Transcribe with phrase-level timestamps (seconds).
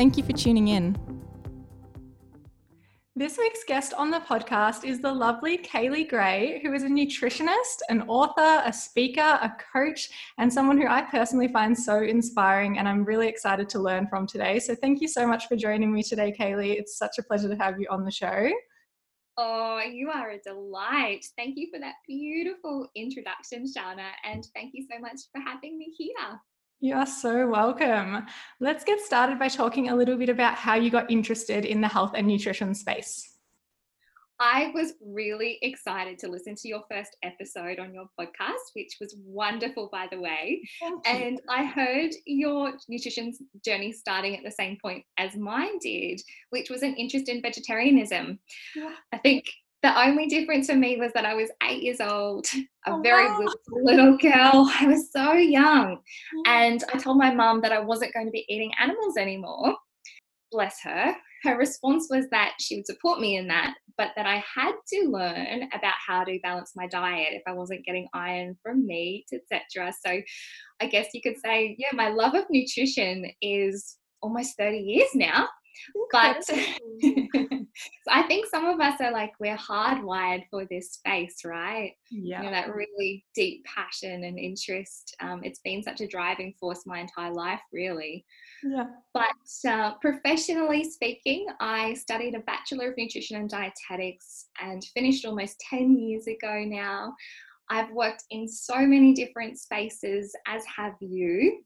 [0.00, 0.96] Thank you for tuning in.
[3.14, 7.82] This week's guest on the podcast is the lovely Kaylee Gray, who is a nutritionist,
[7.90, 12.88] an author, a speaker, a coach, and someone who I personally find so inspiring and
[12.88, 14.58] I'm really excited to learn from today.
[14.58, 16.78] So, thank you so much for joining me today, Kaylee.
[16.78, 18.50] It's such a pleasure to have you on the show.
[19.36, 21.26] Oh, you are a delight.
[21.36, 25.94] Thank you for that beautiful introduction, Shana, and thank you so much for having me
[25.94, 26.40] here.
[26.82, 28.24] You are so welcome.
[28.58, 31.88] Let's get started by talking a little bit about how you got interested in the
[31.88, 33.36] health and nutrition space.
[34.42, 39.14] I was really excited to listen to your first episode on your podcast, which was
[39.22, 40.62] wonderful, by the way.
[41.04, 46.70] And I heard your nutrition journey starting at the same point as mine did, which
[46.70, 48.38] was an interest in vegetarianism.
[48.74, 48.94] Yeah.
[49.12, 49.44] I think
[49.82, 52.46] the only difference for me was that I was eight years old,
[52.86, 53.46] a oh, very wow.
[53.68, 54.70] little girl.
[54.80, 55.96] I was so young.
[55.96, 56.42] Mm.
[56.46, 59.74] And I told my mum that I wasn't going to be eating animals anymore.
[60.52, 61.14] Bless her.
[61.44, 65.08] Her response was that she would support me in that, but that I had to
[65.08, 69.94] learn about how to balance my diet if I wasn't getting iron from meat, etc.
[70.04, 70.20] So
[70.80, 75.48] I guess you could say, yeah, my love of nutrition is almost 30 years now
[76.12, 76.48] but
[78.04, 81.92] so I think some of us are like we're hardwired for this space, right?
[82.10, 85.14] Yeah, you know, that really deep passion and interest.
[85.20, 88.24] Um, it's been such a driving force my entire life, really.
[88.62, 88.86] Yeah.
[89.14, 95.60] But uh, professionally speaking, I studied a Bachelor of Nutrition and Dietetics and finished almost
[95.70, 97.14] 10 years ago now.
[97.70, 101.62] I've worked in so many different spaces, as have you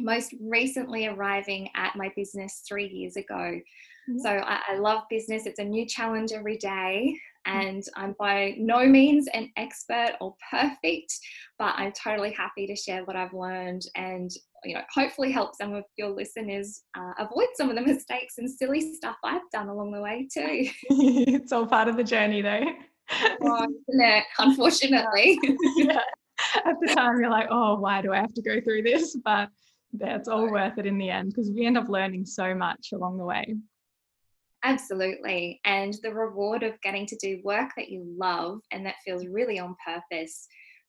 [0.00, 3.60] most recently arriving at my business three years ago.
[4.10, 4.18] Mm-hmm.
[4.20, 5.46] So I, I, love business.
[5.46, 7.16] It's a new challenge every day.
[7.46, 7.60] Mm-hmm.
[7.60, 11.12] And I'm by no means an expert or perfect,
[11.58, 14.30] but I'm totally happy to share what I've learned and
[14.62, 18.50] you know hopefully help some of your listeners uh, avoid some of the mistakes and
[18.50, 20.68] silly stuff I've done along the way too.
[20.90, 22.64] it's all part of the journey though.
[23.42, 23.66] oh,
[24.38, 25.38] Unfortunately.
[25.76, 26.02] yeah.
[26.64, 29.16] At the time you're like, oh, why do I have to go through this?
[29.24, 29.48] But
[29.92, 33.18] that's all worth it in the end because we end up learning so much along
[33.18, 33.56] the way.
[34.62, 35.60] Absolutely.
[35.64, 39.58] And the reward of getting to do work that you love and that feels really
[39.58, 40.46] on purpose,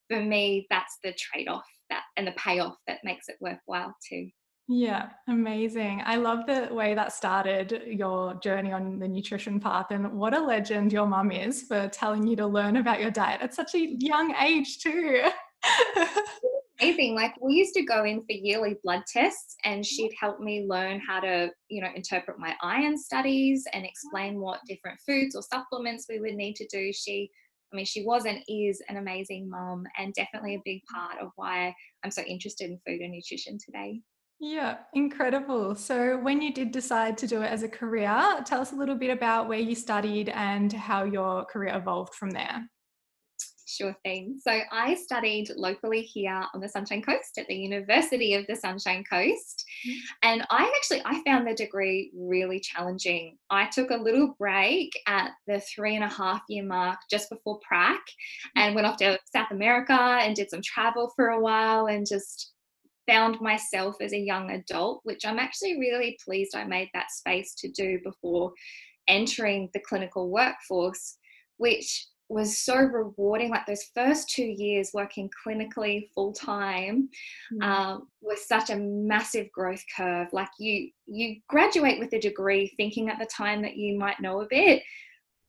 [0.10, 4.30] for me, that's the trade off that and the payoff that makes it worthwhile too.
[4.68, 6.02] Yeah, amazing.
[6.06, 10.40] I love the way that started your journey on the nutrition path and what a
[10.40, 13.96] legend your mum is for telling you to learn about your diet at such a
[14.00, 15.24] young age too.
[16.82, 17.16] amazing.
[17.16, 21.00] Like we used to go in for yearly blood tests and she'd help me learn
[21.00, 26.06] how to, you know, interpret my iron studies and explain what different foods or supplements
[26.10, 26.92] we would need to do.
[26.94, 27.30] She
[27.72, 31.30] I mean, she was and is an amazing mom and definitely a big part of
[31.38, 34.02] why I'm so interested in food and nutrition today.
[34.42, 35.76] Yeah, incredible.
[35.76, 38.96] So, when you did decide to do it as a career, tell us a little
[38.96, 42.68] bit about where you studied and how your career evolved from there.
[43.72, 44.38] Sure thing.
[44.42, 49.06] So I studied locally here on the Sunshine Coast at the University of the Sunshine
[49.10, 49.64] Coast.
[49.88, 50.00] Mm-hmm.
[50.24, 53.38] And I actually I found the degree really challenging.
[53.50, 57.62] I took a little break at the three and a half year mark just before
[57.66, 58.60] prac mm-hmm.
[58.60, 62.52] and went off to South America and did some travel for a while and just
[63.08, 67.56] found myself as a young adult, which I'm actually really pleased I made that space
[67.60, 68.52] to do before
[69.08, 71.18] entering the clinical workforce,
[71.56, 73.50] which was so rewarding.
[73.50, 77.10] Like those first two years working clinically full time
[77.54, 77.64] mm.
[77.64, 80.28] um, was such a massive growth curve.
[80.32, 84.42] Like you, you graduate with a degree thinking at the time that you might know
[84.42, 84.82] a bit,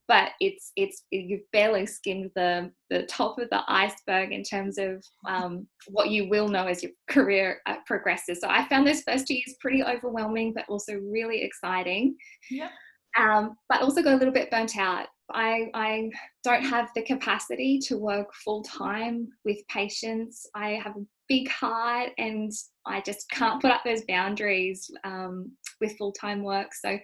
[0.08, 5.04] but it's it's you've barely skimmed the the top of the iceberg in terms of
[5.28, 8.40] um, what you will know as your career uh, progresses.
[8.40, 12.16] So I found those first two years pretty overwhelming, but also really exciting.
[12.50, 12.70] Yeah.
[13.16, 16.10] Um, but also got a little bit burnt out I, I
[16.44, 20.46] don't have the capacity to work full time with patients.
[20.54, 22.50] I have a big heart and
[22.86, 26.74] I just can't put up those boundaries um, with full time work.
[26.74, 26.98] So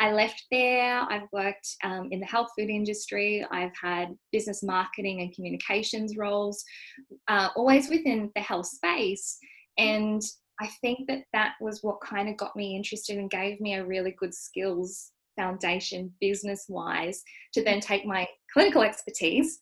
[0.00, 1.00] I left there.
[1.10, 3.44] I've worked um, in the health food industry.
[3.50, 6.64] I've had business marketing and communications roles,
[7.26, 9.38] uh, always within the health space.
[9.76, 10.22] And
[10.60, 13.84] I think that that was what kind of got me interested and gave me a
[13.84, 17.22] really good skills foundation business wise
[17.54, 19.60] to then take my clinical expertise,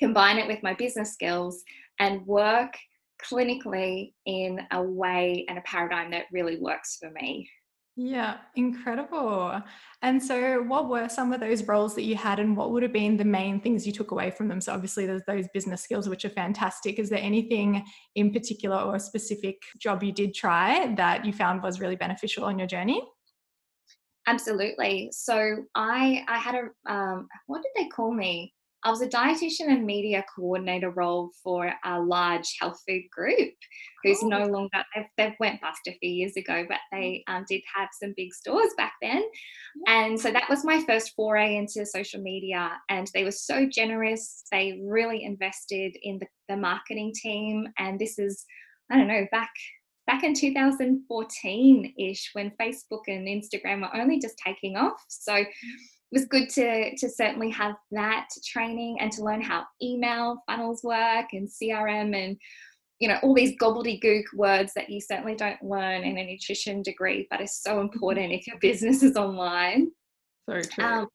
[0.00, 1.62] combine it with my business skills,
[2.00, 2.72] and work
[3.24, 7.48] clinically in a way and a paradigm that really works for me.
[7.98, 9.58] Yeah, incredible.
[10.02, 12.92] And so, what were some of those roles that you had, and what would have
[12.92, 14.60] been the main things you took away from them?
[14.60, 16.98] So, obviously, there's those business skills, which are fantastic.
[16.98, 17.82] Is there anything
[18.14, 22.44] in particular or a specific job you did try that you found was really beneficial
[22.44, 23.02] on your journey?
[24.26, 25.10] Absolutely.
[25.12, 28.52] So, I I had a um, what did they call me?
[28.86, 33.52] I was a dietitian and media coordinator role for a large health food group
[34.04, 34.28] who's oh.
[34.28, 37.88] no longer, they've, they've, went bust a few years ago, but they um, did have
[38.00, 39.24] some big stores back then.
[39.88, 42.78] And so that was my first foray into social media.
[42.88, 44.44] And they were so generous.
[44.52, 47.66] They really invested in the, the marketing team.
[47.78, 48.44] And this is,
[48.88, 49.50] I don't know, back
[50.06, 55.02] back in 2014 ish when Facebook and Instagram were only just taking off.
[55.08, 55.48] So it
[56.12, 61.26] was good to to certainly have that training and to learn how email funnels work
[61.32, 62.36] and CRM and
[63.00, 67.26] you know all these gobbledygook words that you certainly don't learn in a nutrition degree,
[67.30, 67.92] but it's so mm-hmm.
[67.92, 69.90] important if your business is online.
[70.48, 70.84] So true.
[70.84, 71.08] Um,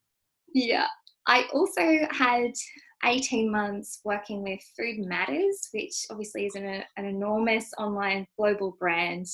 [0.53, 0.87] yeah,
[1.27, 2.51] I also had
[3.03, 9.25] 18 months working with Food Matters, which obviously is an, an enormous online global brand.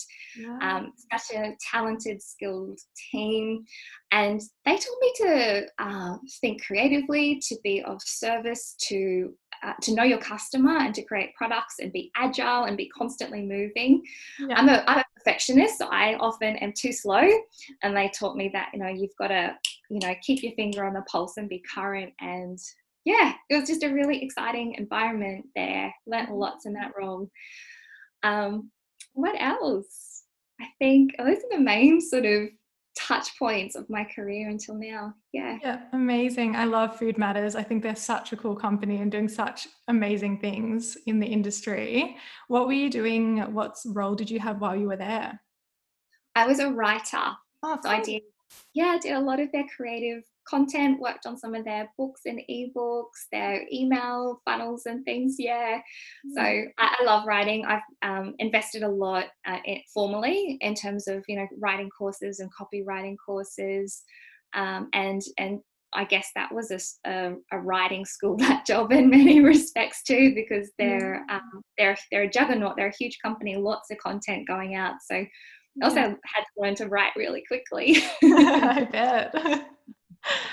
[0.61, 2.79] Um, such a talented, skilled
[3.11, 3.63] team.
[4.11, 9.33] And they told me to uh, think creatively, to be of service, to
[9.63, 13.41] uh, to know your customer and to create products and be agile and be constantly
[13.41, 14.03] moving.
[14.39, 14.55] Yeah.
[14.55, 17.27] I'm, a, I'm a perfectionist, so I often am too slow.
[17.81, 19.55] And they taught me that, you know, you've got to,
[19.89, 22.59] you know, keep your finger on the pulse and be current and
[23.07, 25.95] yeah, it was just a really exciting environment there.
[26.06, 27.31] Learned lots in that role.
[28.21, 28.69] Um,
[29.13, 30.24] what else?
[30.59, 32.50] I think oh, those are the main sort of
[33.00, 35.13] touch points of my career until now.
[35.31, 35.57] Yeah.
[35.63, 36.57] Yeah, amazing.
[36.57, 37.56] I love Food Matters.
[37.56, 42.18] I think they're such a cool company and doing such amazing things in the industry.
[42.50, 43.38] What were you doing?
[43.54, 45.39] What role did you have while you were there?
[46.36, 47.24] I was a writer.
[47.63, 48.24] Oh, so I did
[48.74, 52.21] yeah, I did a lot of their creative content, worked on some of their books
[52.25, 55.35] and ebooks, their email funnels and things.
[55.38, 55.79] Yeah.
[56.35, 56.65] So mm.
[56.77, 57.65] I, I love writing.
[57.65, 62.39] I've um, invested a lot uh, in, formally in terms of, you know, writing courses
[62.39, 64.03] and copywriting courses.
[64.53, 65.59] Um, and, and
[65.94, 70.33] I guess that was a, a, a, writing school that job in many respects too,
[70.35, 71.33] because they're mm.
[71.33, 72.75] um, they're they're a juggernaut.
[72.75, 74.95] They're a huge company, lots of content going out.
[75.09, 75.15] So
[75.81, 77.97] I also had to learn to write really quickly.
[78.23, 79.67] I bet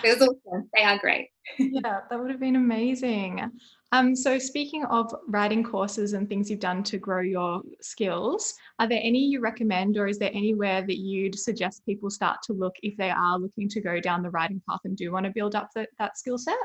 [0.02, 0.68] it was awesome.
[0.74, 1.28] They are great.
[1.58, 3.50] yeah, that would have been amazing.
[3.92, 8.88] Um, so, speaking of writing courses and things you've done to grow your skills, are
[8.88, 12.74] there any you recommend, or is there anywhere that you'd suggest people start to look
[12.82, 15.54] if they are looking to go down the writing path and do want to build
[15.54, 16.56] up the, that skill set?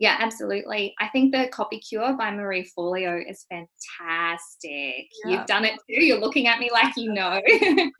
[0.00, 0.94] Yeah, absolutely.
[1.00, 5.06] I think the Copy Cure by Marie Forleo is fantastic.
[5.24, 5.30] Yeah.
[5.30, 6.04] You've done it too.
[6.04, 7.40] You're looking at me like you know.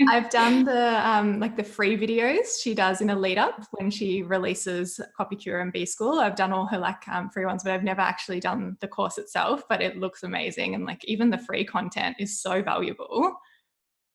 [0.09, 3.91] I've done the um, like the free videos she does in a lead up when
[3.91, 6.21] she releases Copy Cure and B School.
[6.21, 9.19] I've done all her like um, free ones, but I've never actually done the course
[9.19, 9.63] itself.
[9.69, 13.35] But it looks amazing, and like even the free content is so valuable.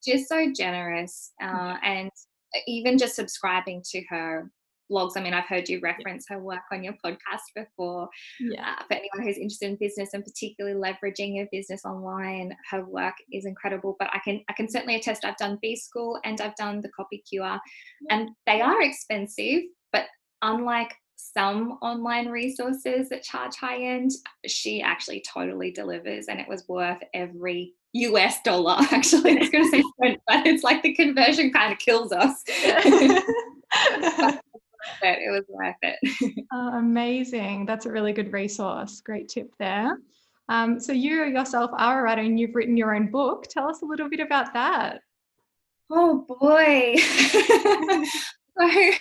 [0.05, 2.09] Just so generous, uh, and
[2.65, 4.49] even just subscribing to her
[4.91, 5.11] blogs.
[5.15, 8.09] I mean, I've heard you reference her work on your podcast before.
[8.39, 8.75] Yeah.
[8.79, 13.15] Uh, for anyone who's interested in business and particularly leveraging your business online, her work
[13.31, 13.95] is incredible.
[13.99, 15.25] But I can I can certainly attest.
[15.25, 17.59] I've done B School and I've done the Copy Cure,
[18.09, 19.63] and they are expensive.
[19.91, 20.05] But
[20.41, 24.11] unlike some online resources that charge high end,
[24.45, 28.75] she actually totally delivers, and it was worth every US dollar.
[28.91, 29.83] Actually, I was going to say,
[30.27, 32.43] but it's like the conversion kind of kills us.
[35.03, 35.19] It.
[35.19, 36.45] It was worth it.
[36.51, 37.65] uh, amazing.
[37.65, 39.01] That's a really good resource.
[39.01, 39.97] Great tip there.
[40.49, 43.45] Um, so you yourself are a writer and you've written your own book.
[43.49, 44.99] Tell us a little bit about that.
[45.89, 46.95] Oh boy.
[48.57, 48.91] so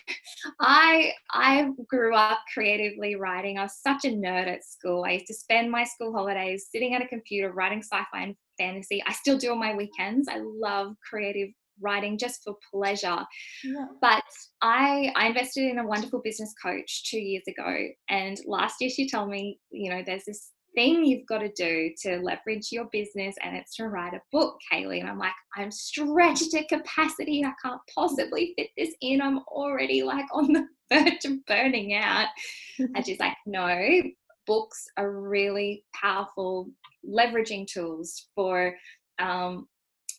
[0.61, 3.59] I I grew up creatively writing.
[3.59, 5.05] I was such a nerd at school.
[5.05, 9.03] I used to spend my school holidays sitting at a computer writing sci-fi and fantasy.
[9.07, 10.29] I still do on my weekends.
[10.29, 11.49] I love creative
[11.81, 13.25] writing just for pleasure.
[13.65, 13.87] Yeah.
[14.01, 14.25] But
[14.63, 19.09] I I invested in a wonderful business coach two years ago, and last year she
[19.09, 23.35] told me, you know, there's this thing you've got to do to leverage your business
[23.43, 27.53] and it's to write a book kaylee and i'm like i'm stretched at capacity i
[27.63, 32.29] can't possibly fit this in i'm already like on the verge of burning out
[32.79, 34.03] and she's like no
[34.47, 36.69] books are really powerful
[37.09, 38.75] leveraging tools for
[39.19, 39.69] um,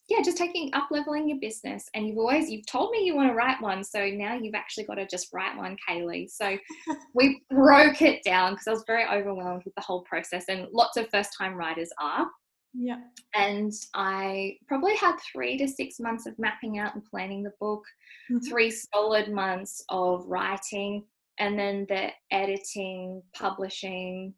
[0.10, 1.90] yeah, just taking up leveling your business.
[1.94, 4.84] And you've always you've told me you want to write one, so now you've actually
[4.84, 6.30] got to just write one, Kaylee.
[6.30, 6.58] So
[7.14, 10.98] we broke it down because I was very overwhelmed with the whole process, and lots
[10.98, 12.28] of first time writers are.
[12.74, 12.98] Yeah.
[13.36, 17.84] And I probably had three to six months of mapping out and planning the book,
[18.32, 18.40] mm-hmm.
[18.50, 21.04] three solid months of writing,
[21.40, 24.34] and then the editing, publishing,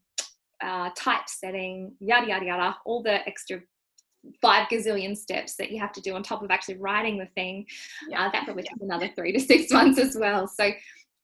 [0.63, 3.61] uh, typesetting, yada, yada, yada, all the extra
[4.41, 7.65] five gazillion steps that you have to do on top of actually writing the thing.
[8.09, 8.25] Yeah.
[8.25, 10.47] Uh, that probably takes another three to six months as well.
[10.47, 10.71] So,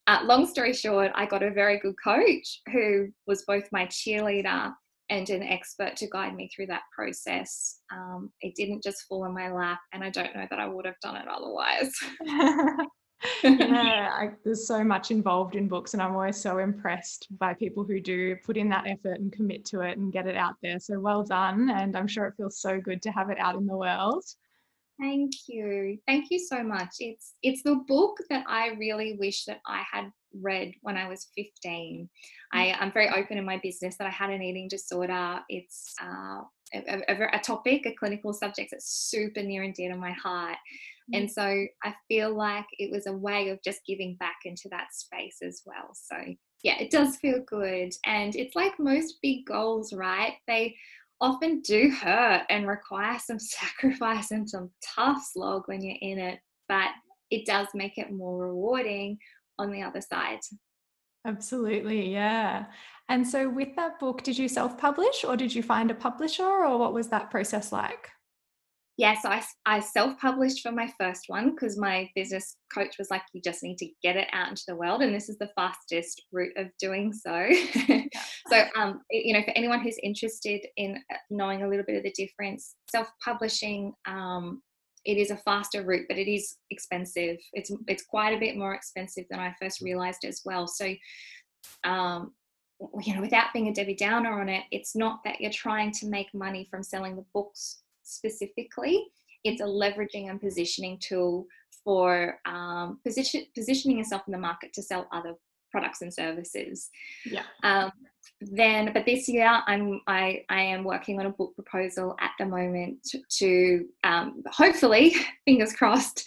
[0.08, 4.74] uh, long story short, I got a very good coach who was both my cheerleader
[5.10, 7.80] and an expert to guide me through that process.
[7.92, 10.86] Um, it didn't just fall in my lap, and I don't know that I would
[10.86, 11.92] have done it otherwise.
[13.44, 17.84] yeah, I, there's so much involved in books, and I'm always so impressed by people
[17.84, 20.80] who do put in that effort and commit to it and get it out there.
[20.80, 23.66] So well done, and I'm sure it feels so good to have it out in
[23.66, 24.24] the world.
[25.00, 25.98] Thank you.
[26.08, 26.96] Thank you so much.
[27.00, 31.28] It's it's the book that I really wish that I had read when I was
[31.36, 32.10] 15.
[32.54, 32.94] I, am mm.
[32.94, 35.40] very open in my business that I had an eating disorder.
[35.50, 36.42] It's uh,
[36.74, 40.58] a, a, a, topic, a clinical subject that's super near and dear to my heart.
[41.14, 41.32] And mm.
[41.32, 45.38] so I feel like it was a way of just giving back into that space
[45.42, 45.94] as well.
[45.94, 46.16] So
[46.64, 47.94] yeah, it does feel good.
[48.06, 50.34] And it's like most big goals, right?
[50.48, 50.76] They
[51.20, 56.40] often do hurt and require some sacrifice and some tough slog when you're in it,
[56.68, 56.90] but
[57.30, 59.18] it does make it more rewarding
[59.58, 60.40] on the other side.
[61.26, 62.66] Absolutely, yeah.
[63.10, 66.46] And so, with that book, did you self publish or did you find a publisher,
[66.46, 68.10] or what was that process like?
[68.98, 72.96] Yes, yeah, so I, I self published for my first one because my business coach
[73.00, 75.02] was like, you just need to get it out into the world.
[75.02, 77.50] And this is the fastest route of doing so.
[78.48, 82.04] so, um, you know, for anyone who's interested in uh, knowing a little bit of
[82.04, 84.62] the difference, self publishing um,
[85.06, 87.38] it is a faster route, but it is expensive.
[87.54, 90.68] It's it's quite a bit more expensive than I first realized as well.
[90.68, 90.94] So,
[91.84, 92.34] um,
[93.02, 96.08] you know, without being a Debbie Downer on it, it's not that you're trying to
[96.08, 99.06] make money from selling the books specifically.
[99.44, 101.48] It's a leveraging and positioning tool
[101.84, 105.34] for um, position, positioning yourself in the market to sell other
[105.72, 106.90] products and services.
[107.26, 107.44] Yeah.
[107.64, 107.92] Um,
[108.42, 112.46] then, but this year I'm I, I am working on a book proposal at the
[112.46, 113.08] moment
[113.38, 116.26] to, um, hopefully, fingers crossed,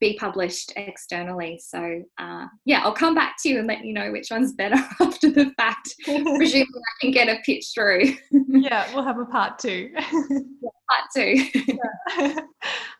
[0.00, 1.58] be published externally.
[1.62, 4.76] So uh, yeah, I'll come back to you and let you know which one's better
[5.00, 5.94] after the fact.
[6.04, 8.14] Presumably, I can get a pitch through.
[8.30, 9.90] yeah, we'll have a part two.
[9.94, 12.36] yeah, part two.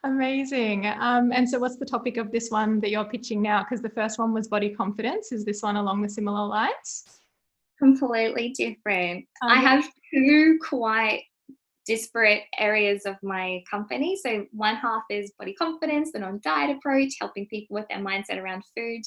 [0.04, 0.86] Amazing.
[0.86, 3.62] Um, and so, what's the topic of this one that you're pitching now?
[3.62, 5.32] Because the first one was body confidence.
[5.32, 7.04] Is this one along the similar lines?
[7.84, 9.26] Completely different.
[9.42, 11.24] Um, I have two quite
[11.86, 14.16] disparate areas of my company.
[14.16, 18.38] So, one half is body confidence, the non diet approach, helping people with their mindset
[18.38, 19.02] around food.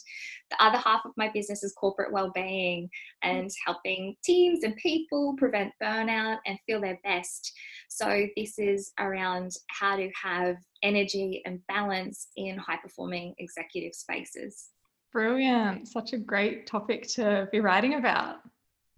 [0.51, 2.89] The other half of my business is corporate well being
[3.23, 7.51] and helping teams and people prevent burnout and feel their best.
[7.89, 14.69] So, this is around how to have energy and balance in high performing executive spaces.
[15.11, 15.87] Brilliant.
[15.87, 18.37] Such a great topic to be writing about.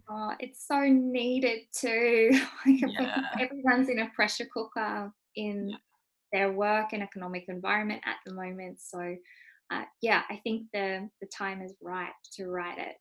[0.09, 2.31] Oh, it's so needed too.
[2.65, 3.21] yeah.
[3.39, 5.77] Everyone's in a pressure cooker in yeah.
[6.33, 8.79] their work and economic environment at the moment.
[8.81, 9.15] So,
[9.71, 12.95] uh, yeah, I think the the time is right to write it.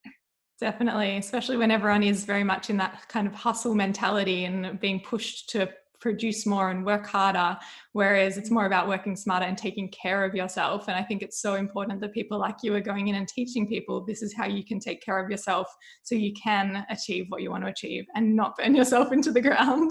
[0.61, 5.01] Definitely, especially when everyone is very much in that kind of hustle mentality and being
[5.01, 7.57] pushed to produce more and work harder
[7.93, 10.89] whereas it's more about working smarter and taking care of yourself.
[10.89, 13.67] And i think it's so important that people like you are going in and teaching
[13.67, 15.67] people this is how you can take care of yourself
[16.03, 19.41] so you can achieve what you want to achieve and not burn yourself into the
[19.41, 19.91] ground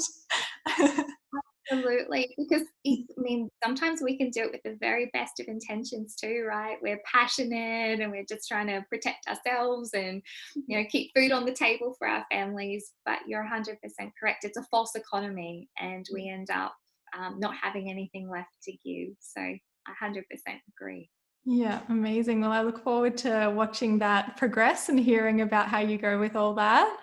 [1.70, 6.16] Absolutely, because I mean, sometimes we can do it with the very best of intentions
[6.16, 6.78] too, right?
[6.82, 10.22] We're passionate and we're just trying to protect ourselves and
[10.56, 12.92] you know keep food on the table for our families.
[13.06, 13.78] But you're 100%
[14.20, 16.74] correct; it's a false economy, and we end up
[17.18, 19.16] um, not having anything left to give.
[19.20, 19.60] So I
[20.02, 20.24] 100%
[20.78, 21.10] agree.
[21.46, 22.42] Yeah, amazing.
[22.42, 26.36] Well, I look forward to watching that progress and hearing about how you go with
[26.36, 26.98] all that.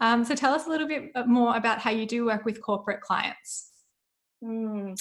[0.00, 3.00] Um, so, tell us a little bit more about how you do work with corporate
[3.00, 3.70] clients.
[4.44, 4.98] Mm.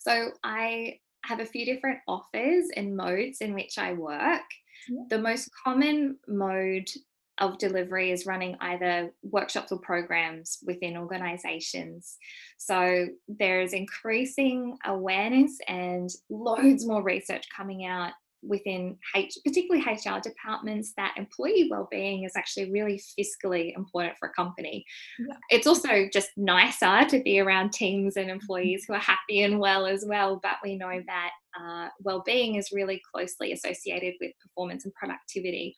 [0.00, 4.42] So I have a few different offers and modes in which I work.
[4.88, 5.04] Yeah.
[5.08, 6.90] The most common mode
[7.38, 12.18] of delivery is running either workshops or programs within organizations.
[12.58, 20.92] So there's increasing awareness and loads more research coming out within H, particularly HR departments,
[20.96, 24.84] that employee well-being is actually really fiscally important for a company.
[25.18, 25.36] Yeah.
[25.50, 29.86] It's also just nicer to be around teams and employees who are happy and well
[29.86, 30.40] as well.
[30.42, 31.30] But we know that
[31.60, 35.76] uh, well-being is really closely associated with performance and productivity.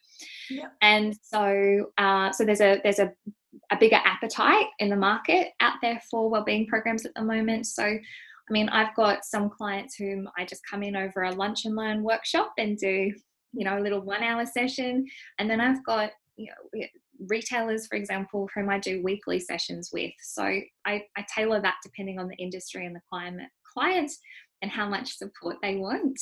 [0.51, 0.69] Yeah.
[0.81, 3.13] And so, uh, so there's a there's a
[3.71, 7.67] a bigger appetite in the market out there for well-being programs at the moment.
[7.67, 7.99] So
[8.49, 11.77] I mean, I've got some clients whom I just come in over a lunch and
[11.77, 13.13] learn workshop and do,
[13.53, 15.07] you know, a little one hour session.
[15.39, 16.87] And then I've got, you know,
[17.29, 20.13] retailers, for example, whom I do weekly sessions with.
[20.21, 24.13] So I, I tailor that depending on the industry and the climate client
[24.63, 26.21] and how much support they want.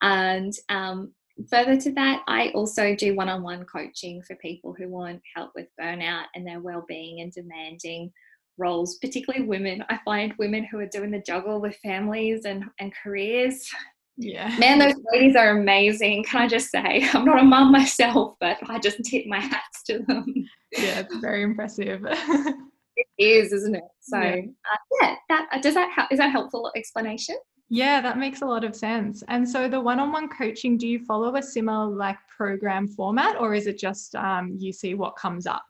[0.00, 1.12] And um,
[1.50, 5.52] further to that, I also do one on one coaching for people who want help
[5.54, 8.12] with burnout and their well being and demanding
[8.58, 9.84] roles, particularly women.
[9.88, 13.68] I find women who are doing the juggle with families and, and careers.
[14.16, 14.54] Yeah.
[14.58, 16.24] Man, those ladies are amazing.
[16.24, 17.08] Can I just say?
[17.14, 20.26] I'm not a mum myself, but I just tip my hats to them.
[20.72, 22.04] Yeah, it's very impressive.
[22.96, 23.84] it is, isn't it?
[24.00, 26.12] So, yeah, uh, yeah that uh, does that help?
[26.12, 27.36] Is that helpful explanation?
[27.68, 29.22] Yeah, that makes a lot of sense.
[29.28, 33.66] And so, the one-on-one coaching, do you follow a similar like program format, or is
[33.66, 35.64] it just um, you see what comes up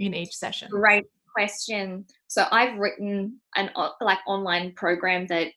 [0.00, 0.68] in each session?
[0.72, 1.04] Right
[1.34, 2.06] question.
[2.28, 5.48] So I've written an like online program that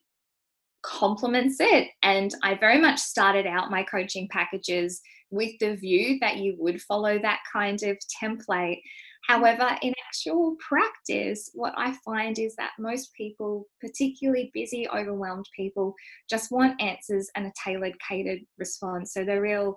[0.84, 6.38] complements it and I very much started out my coaching packages with the view that
[6.38, 8.78] you would follow that kind of template.
[8.78, 9.34] Mm-hmm.
[9.34, 15.94] However, in actual practice, what I find is that most people, particularly busy, overwhelmed people,
[16.30, 19.14] just want answers and a tailored, catered response.
[19.14, 19.76] So the real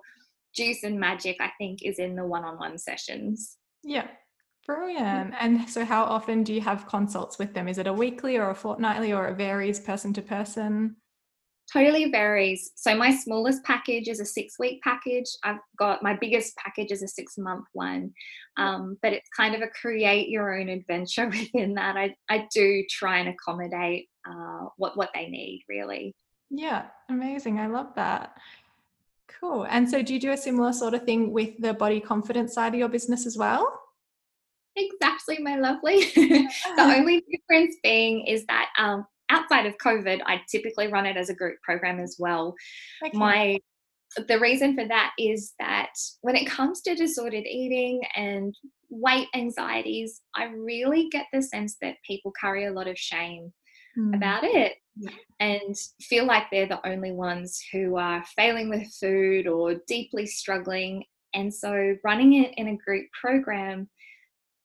[0.55, 3.57] juice and magic, I think, is in the one on one sessions.
[3.83, 4.07] Yeah,
[4.75, 5.33] Brilliant.
[5.39, 7.67] And so, how often do you have consults with them?
[7.67, 10.95] Is it a weekly or a fortnightly, or it varies person to person?
[11.71, 12.71] Totally varies.
[12.75, 15.25] So, my smallest package is a six week package.
[15.43, 18.13] I've got my biggest package is a six month one.
[18.55, 21.97] Um, but it's kind of a create your own adventure within that.
[21.97, 26.15] I, I do try and accommodate uh, what, what they need, really.
[26.49, 27.59] Yeah, amazing.
[27.59, 28.37] I love that.
[29.27, 29.65] Cool.
[29.69, 32.73] And so, do you do a similar sort of thing with the body confidence side
[32.73, 33.80] of your business as well?
[34.75, 36.01] Exactly, my lovely.
[36.15, 41.29] the only difference being is that um, outside of COVID, I typically run it as
[41.29, 42.55] a group program as well.
[43.05, 43.17] Okay.
[43.17, 43.57] My
[44.27, 48.53] the reason for that is that when it comes to disordered eating and
[48.89, 53.53] weight anxieties, I really get the sense that people carry a lot of shame
[53.97, 54.13] mm.
[54.13, 55.11] about it yeah.
[55.39, 61.05] and feel like they're the only ones who are failing with food or deeply struggling.
[61.33, 63.89] And so, running it in a group program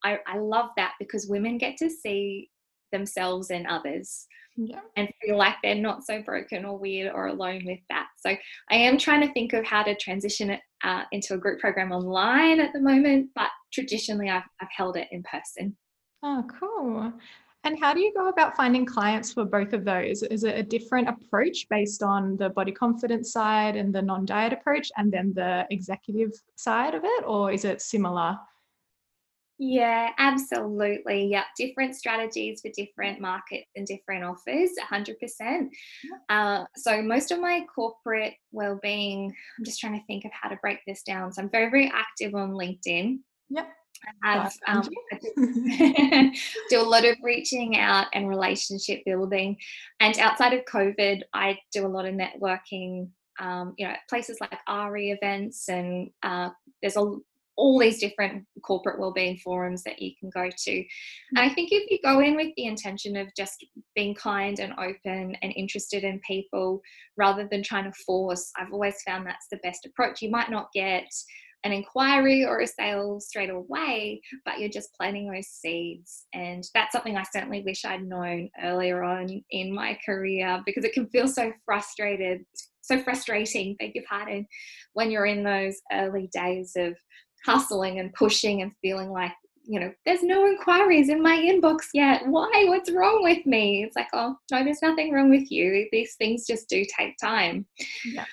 [0.06, 2.50] I, I love that because women get to see
[2.92, 4.80] themselves and others yeah.
[4.96, 8.06] and feel like they're not so broken or weird or alone with that.
[8.18, 8.30] So
[8.70, 11.90] I am trying to think of how to transition it uh, into a group program
[11.90, 15.76] online at the moment, but traditionally I've, I've held it in person.
[16.22, 17.12] Oh, cool.
[17.64, 20.22] And how do you go about finding clients for both of those?
[20.22, 24.52] Is it a different approach based on the body confidence side and the non diet
[24.52, 28.38] approach, and then the executive side of it, or is it similar?
[29.58, 31.26] Yeah, absolutely.
[31.26, 35.68] Yeah, different strategies for different markets and different offers, 100%.
[36.28, 40.58] Uh, so, most of my corporate well-being, I'm just trying to think of how to
[40.60, 41.32] break this down.
[41.32, 43.20] So, I'm very, very active on LinkedIn.
[43.48, 43.68] Yep.
[44.22, 46.32] I have um, I
[46.70, 49.56] do, a lot of reaching out and relationship building,
[50.00, 53.08] and outside of COVID, I do a lot of networking.
[53.38, 56.50] Um, you know, places like ARI events, and uh,
[56.82, 57.16] there's a
[57.56, 60.72] all these different corporate wellbeing forums that you can go to.
[60.72, 63.64] And I think if you go in with the intention of just
[63.94, 66.80] being kind and open and interested in people
[67.16, 70.22] rather than trying to force, I've always found that's the best approach.
[70.22, 71.08] You might not get
[71.64, 76.26] an inquiry or a sale straight away, but you're just planting those seeds.
[76.32, 80.92] And that's something I certainly wish I'd known earlier on in my career because it
[80.92, 82.44] can feel so frustrated,
[82.82, 84.46] so frustrating, beg your pardon,
[84.92, 86.94] when you're in those early days of
[87.44, 89.32] hustling and pushing and feeling like
[89.64, 92.26] you know there's no inquiries in my inbox yet.
[92.26, 92.64] Why?
[92.68, 93.84] What's wrong with me?
[93.84, 95.88] It's like oh no there's nothing wrong with you.
[95.92, 97.66] These things just do take time.
[98.04, 98.24] Yeah.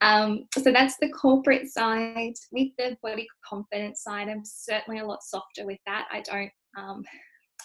[0.00, 2.34] um, so that's the corporate side.
[2.52, 6.06] With the body confidence side i'm certainly a lot softer with that.
[6.10, 7.04] I don't um,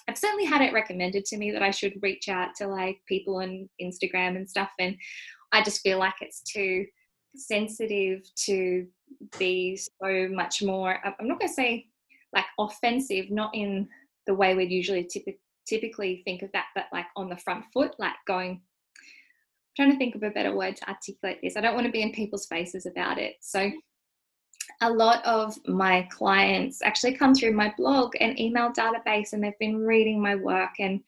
[0.07, 3.37] I've certainly had it recommended to me that I should reach out to like people
[3.37, 4.95] on Instagram and stuff, and
[5.51, 6.85] I just feel like it's too
[7.35, 8.85] sensitive to
[9.37, 11.85] be so much more i'm not going to say
[12.33, 13.87] like offensive not in
[14.27, 17.93] the way we'd usually typ- typically think of that but like on the front foot
[17.99, 18.61] like going
[19.75, 21.57] trying to think of a better word to articulate this.
[21.57, 23.35] I don't want to be in people's faces about it.
[23.41, 23.71] So
[24.81, 29.57] a lot of my clients actually come through my blog and email database and they've
[29.59, 31.01] been reading my work and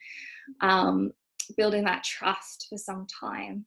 [0.61, 1.11] um,
[1.57, 3.65] building that trust for some time.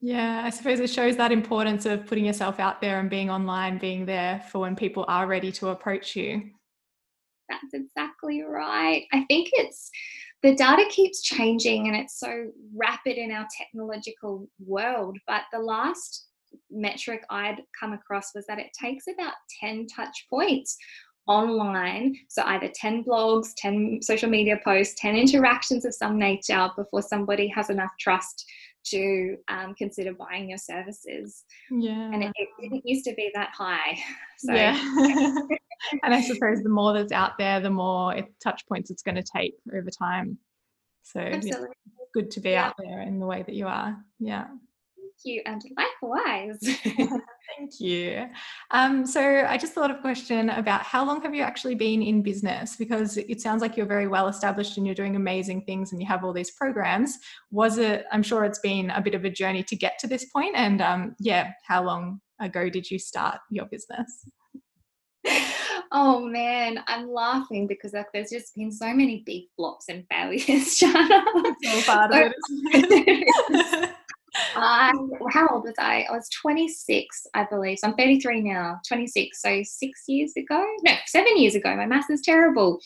[0.00, 3.76] Yeah, I suppose it shows that importance of putting yourself out there and being online,
[3.78, 6.50] being there for when people are ready to approach you.
[7.50, 9.04] That's exactly right.
[9.12, 9.90] I think it's
[10.42, 15.18] the data keeps changing and it's so rapid in our technological world.
[15.26, 16.28] But the last
[16.70, 20.78] metric I'd come across was that it takes about 10 touch points
[21.26, 22.16] online.
[22.28, 27.48] So either 10 blogs, 10 social media posts, 10 interactions of some nature before somebody
[27.48, 28.44] has enough trust
[28.84, 31.44] to um, consider buying your services.
[31.70, 32.10] Yeah.
[32.12, 33.98] And it, it, didn't used to be that high.
[34.42, 34.72] So, yeah.
[36.02, 39.16] and I suppose the more that's out there, the more it, touch points it's going
[39.16, 40.38] to take over time.
[41.02, 41.68] So Absolutely.
[41.98, 42.68] it's good to be yeah.
[42.68, 44.02] out there in the way that you are.
[44.18, 44.46] Yeah
[45.24, 46.58] you and likewise.
[47.58, 48.26] Thank you.
[48.70, 52.02] Um, so I just thought of a question about how long have you actually been
[52.02, 52.76] in business?
[52.76, 56.06] Because it sounds like you're very well established and you're doing amazing things and you
[56.06, 57.18] have all these programs.
[57.50, 60.26] Was it, I'm sure it's been a bit of a journey to get to this
[60.26, 64.24] point And um, yeah, how long ago did you start your business?
[65.92, 70.44] Oh man, I'm laughing because like there's just been so many big flops and failures,
[70.46, 71.22] Shana.
[71.60, 72.32] It's all part so, of
[72.74, 73.90] it.
[74.56, 76.06] I, um, how old was I?
[76.08, 77.78] I was 26, I believe.
[77.78, 79.40] So I'm 33 now, 26.
[79.40, 81.74] So six years ago, no, seven years ago.
[81.76, 82.80] My math is terrible.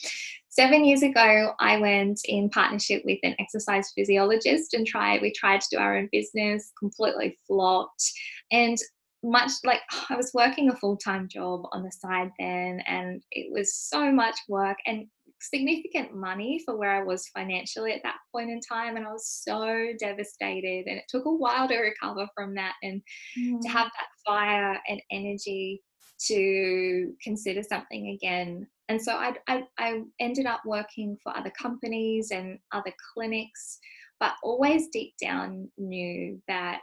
[0.49, 5.21] Seven years ago, I went in partnership with an exercise physiologist and tried.
[5.21, 8.12] We tried to do our own business, completely flopped,
[8.53, 8.79] and
[9.25, 13.53] much like I was working a full time job on the side then, and it
[13.53, 14.77] was so much work.
[14.87, 15.07] And
[15.40, 18.97] significant money for where I was financially at that point in time.
[18.97, 20.87] And I was so devastated.
[20.87, 23.03] And it took a while to recover from that and
[23.38, 23.61] mm.
[23.61, 25.83] to have that fire and energy
[26.27, 28.66] to consider something again.
[28.88, 33.79] And so I, I, I ended up working for other companies and other clinics,
[34.20, 36.81] but always deep down knew that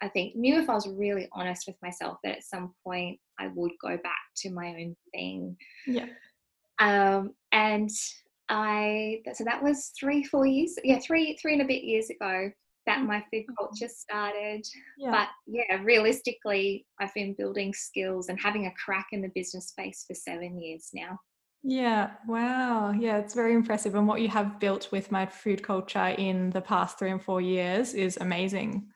[0.00, 3.48] I think knew if I was really honest with myself that at some point I
[3.54, 5.56] would go back to my own thing.
[5.86, 6.06] Yeah.
[6.78, 7.90] Um, and
[8.48, 12.50] I so that was three, four years, yeah, three, three and a bit years ago
[12.86, 13.54] that my food mm-hmm.
[13.58, 14.66] culture started.
[14.98, 15.10] Yeah.
[15.10, 20.04] But yeah, realistically, I've been building skills and having a crack in the business space
[20.06, 21.18] for seven years now.
[21.62, 22.92] Yeah, wow.
[22.92, 23.94] Yeah, it's very impressive.
[23.94, 27.40] And what you have built with my food culture in the past three and four
[27.40, 28.86] years is amazing.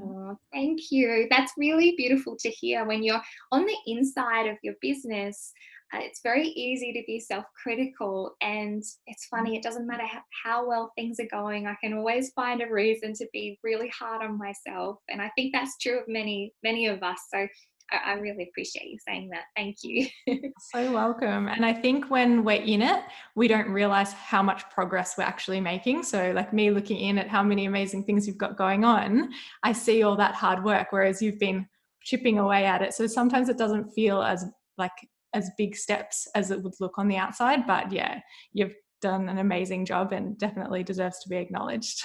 [0.00, 1.26] Oh, thank you.
[1.30, 5.52] That's really beautiful to hear when you're on the inside of your business
[5.94, 8.34] it's very easy to be self critical.
[8.40, 9.36] And it's mm.
[9.36, 12.70] funny, it doesn't matter how, how, well things are going, I can always find a
[12.70, 14.98] reason to be really hard on myself.
[15.08, 17.18] And I think that's true of many, many of us.
[17.32, 17.46] So
[17.90, 19.44] I, I really appreciate you saying that.
[19.56, 20.06] Thank you.
[20.72, 21.48] so welcome.
[21.48, 23.02] And I think when we're in it,
[23.34, 26.04] we don't realize how much progress we're actually making.
[26.04, 29.30] So, like me looking in at how many amazing things you've got going on,
[29.62, 31.66] I see all that hard work, whereas you've been
[32.02, 32.94] chipping away at it.
[32.94, 34.44] So sometimes it doesn't feel as
[34.78, 34.92] like
[35.34, 37.66] as big steps as it would look on the outside.
[37.66, 38.20] But yeah,
[38.52, 42.02] you've done an amazing job and definitely deserves to be acknowledged.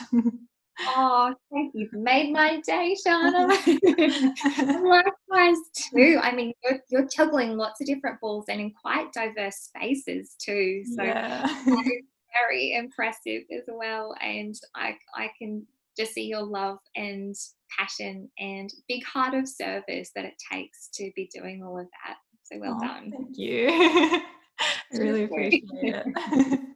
[0.80, 1.90] oh, thank you.
[1.94, 3.50] Made my day, Shana.
[4.84, 6.20] Likewise, too.
[6.22, 10.84] I mean, you're, you're juggling lots of different balls and in quite diverse spaces, too.
[10.96, 11.48] So yeah.
[11.66, 14.16] very impressive as well.
[14.22, 15.66] And I, I can
[15.98, 17.36] just see your love and
[17.78, 22.18] passion and big heart of service that it takes to be doing all of that.
[22.46, 23.12] So well oh, done.
[23.12, 23.70] Thank you.
[23.72, 26.60] I really appreciate it.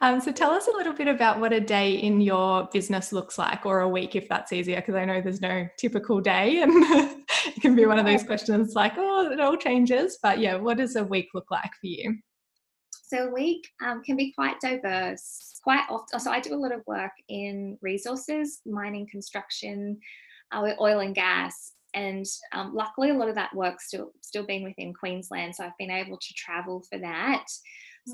[0.00, 3.38] Um, so tell us a little bit about what a day in your business looks
[3.38, 6.72] like, or a week if that's easier, because I know there's no typical day, and
[6.74, 10.18] it can be one of those questions like, oh, it all changes.
[10.20, 12.18] But yeah, what does a week look like for you?
[12.90, 15.60] So a week um, can be quite diverse.
[15.62, 20.00] Quite often, so I do a lot of work in resources, mining, construction,
[20.50, 24.62] uh, oil and gas, and um, luckily a lot of that work's still still been
[24.64, 27.44] within queensland so i've been able to travel for that.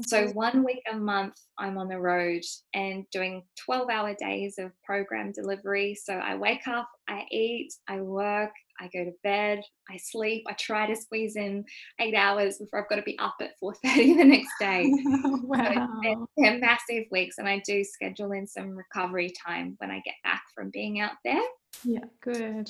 [0.07, 2.43] So one week a month i'm on the road
[2.75, 5.95] and doing 12 hour days of program delivery.
[5.95, 10.53] So i wake up i eat i work i go to bed i sleep i
[10.53, 11.65] try to squeeze in
[12.01, 14.93] eight hours before i've got to be up at 4.30 the next day.
[15.49, 15.89] Wow.
[16.05, 20.17] so they're massive weeks and i do schedule in some recovery time when i get
[20.23, 21.43] back from being out there.
[21.83, 22.69] Yeah good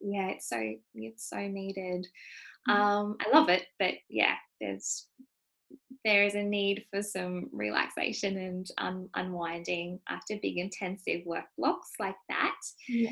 [0.00, 2.06] yeah it's so it's so needed
[2.68, 2.74] mm.
[2.74, 5.06] um i love it but yeah there's
[6.04, 11.90] there is a need for some relaxation and un- unwinding after big intensive work blocks
[11.98, 12.56] like that.
[12.88, 13.10] Yeah.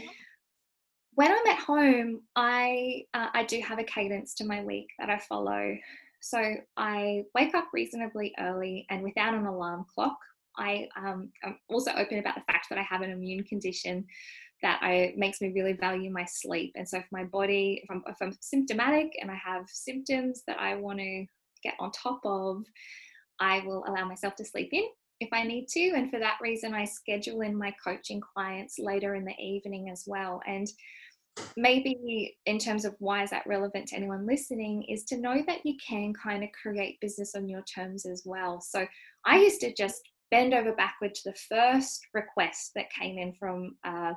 [1.15, 5.11] When I'm at home, I uh, I do have a cadence to my week that
[5.11, 5.77] I follow.
[6.21, 10.17] So I wake up reasonably early and without an alarm clock.
[10.57, 14.07] I um, I'm also open about the fact that I have an immune condition
[14.63, 16.73] that I makes me really value my sleep.
[16.75, 20.59] And so if my body, if I'm, if I'm symptomatic and I have symptoms that
[20.59, 21.27] I want to
[21.63, 22.65] get on top of,
[23.41, 24.85] I will allow myself to sleep in
[25.21, 25.93] if I need to.
[25.95, 30.05] And for that reason, I schedule in my coaching clients later in the evening as
[30.07, 30.41] well.
[30.47, 30.69] And
[31.57, 35.65] maybe in terms of why is that relevant to anyone listening is to know that
[35.65, 38.61] you can kind of create business on your terms as well.
[38.61, 38.87] So
[39.25, 43.77] I used to just bend over backward to the first request that came in from
[43.85, 44.13] uh,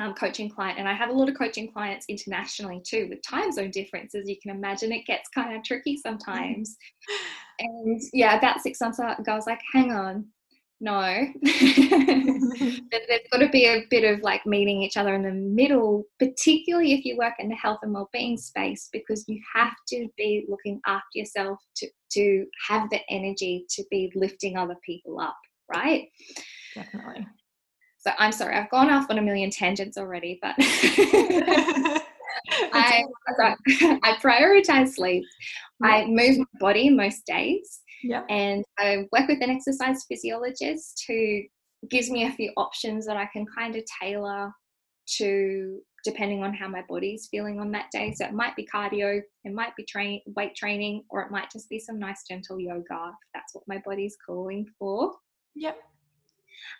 [0.00, 3.52] um, coaching client, and I have a lot of coaching clients internationally too, with time
[3.52, 4.28] zone differences.
[4.28, 6.76] You can imagine it gets kind of tricky sometimes.
[7.58, 10.26] and yeah, about six months ago, I was like, hang on,
[10.80, 11.26] no.
[11.42, 16.94] There's got to be a bit of like meeting each other in the middle, particularly
[16.94, 20.80] if you work in the health and well-being space, because you have to be looking
[20.86, 25.36] after yourself to, to have the energy to be lifting other people up,
[25.70, 26.08] right?
[26.74, 27.26] Definitely.
[28.00, 30.54] So I'm sorry, I've gone off on a million tangents already, but
[32.72, 33.04] I,
[34.02, 35.24] I prioritize sleep.
[35.82, 37.80] I move my body most days.
[38.02, 38.22] Yeah.
[38.30, 41.42] And I work with an exercise physiologist who
[41.90, 44.50] gives me a few options that I can kind of tailor
[45.18, 48.14] to depending on how my body's feeling on that day.
[48.14, 51.68] So it might be cardio, it might be train weight training, or it might just
[51.68, 55.12] be some nice gentle yoga if that's what my body's calling for.
[55.54, 55.76] Yep.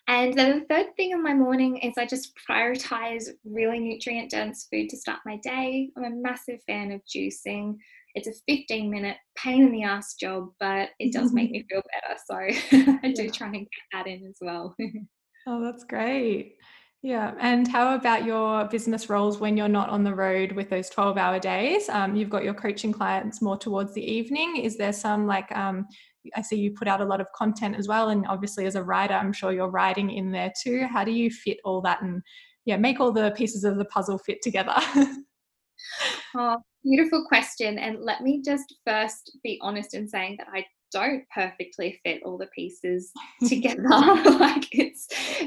[0.08, 4.66] And then the third thing in my morning is I just prioritize really nutrient dense
[4.70, 5.90] food to start my day.
[5.96, 7.76] I'm a massive fan of juicing.
[8.14, 11.82] It's a 15 minute pain in the ass job, but it does make me feel
[11.92, 12.18] better.
[12.26, 14.74] So I do try and get that in as well.
[15.46, 16.56] oh, that's great.
[17.02, 17.32] Yeah.
[17.40, 21.16] And how about your business roles when you're not on the road with those 12
[21.16, 21.88] hour days?
[21.88, 24.56] Um, you've got your coaching clients more towards the evening.
[24.56, 25.86] Is there some like um,
[26.36, 28.10] I see you put out a lot of content as well.
[28.10, 30.86] And obviously, as a writer, I'm sure you're writing in there too.
[30.86, 32.22] How do you fit all that and
[32.64, 34.74] yeah, make all the pieces of the puzzle fit together?
[36.36, 37.78] oh, beautiful question.
[37.78, 42.36] And let me just first be honest in saying that I don't perfectly fit all
[42.36, 43.12] the pieces
[43.48, 43.82] together.
[43.88, 45.06] like it's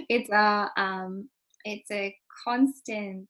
[0.10, 1.30] it's a um
[1.66, 3.30] it's a constant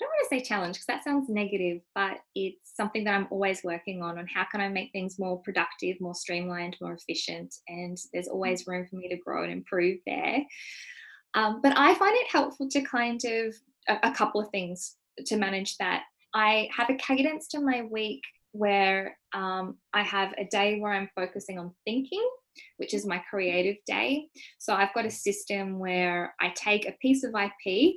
[0.00, 3.62] don't want to say challenge because that sounds negative, but it's something that I'm always
[3.62, 7.98] working on on how can I make things more productive, more streamlined, more efficient, and
[8.12, 8.32] there's mm.
[8.32, 10.44] always room for me to grow and improve there.
[11.34, 13.54] Um, but I find it helpful to kind of
[13.88, 16.04] a, a couple of things to manage that.
[16.34, 21.10] I have a cadence to my week where um, I have a day where I'm
[21.14, 22.26] focusing on thinking,
[22.78, 24.28] which is my creative day.
[24.58, 27.96] So I've got a system where I take a piece of IP.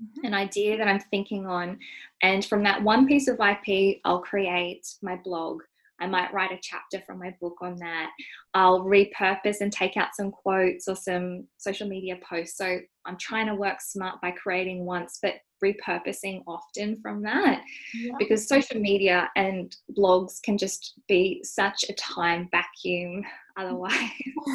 [0.00, 0.26] Mm-hmm.
[0.26, 1.76] an idea that I'm thinking on.
[2.22, 5.62] And from that one piece of IP, I'll create my blog.
[6.00, 8.10] I might write a chapter from my book on that.
[8.54, 12.56] I'll repurpose and take out some quotes or some social media posts.
[12.56, 15.34] So I'm trying to work smart by creating once, but
[15.64, 18.12] repurposing often from that yeah.
[18.18, 23.24] because social media and blogs can just be such a time vacuum
[23.58, 23.92] otherwise.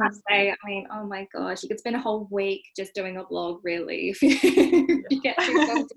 [0.00, 3.16] I say I mean oh my gosh you could spend a whole week just doing
[3.16, 5.88] a blog really if you, get too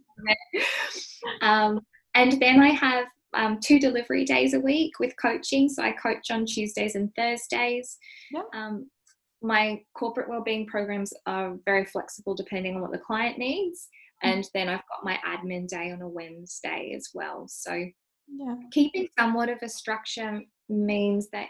[1.42, 1.80] um,
[2.16, 5.70] and then I have um, two delivery days a week with coaching.
[5.70, 7.98] So I coach on Tuesdays and Thursdays.
[8.32, 8.42] Yeah.
[8.54, 8.90] um,
[9.42, 13.88] my corporate wellbeing programs are very flexible depending on what the client needs.
[14.24, 17.48] And then I've got my admin day on a Wednesday as well.
[17.48, 17.86] So
[18.28, 18.56] yeah.
[18.72, 21.48] keeping somewhat of a structure means that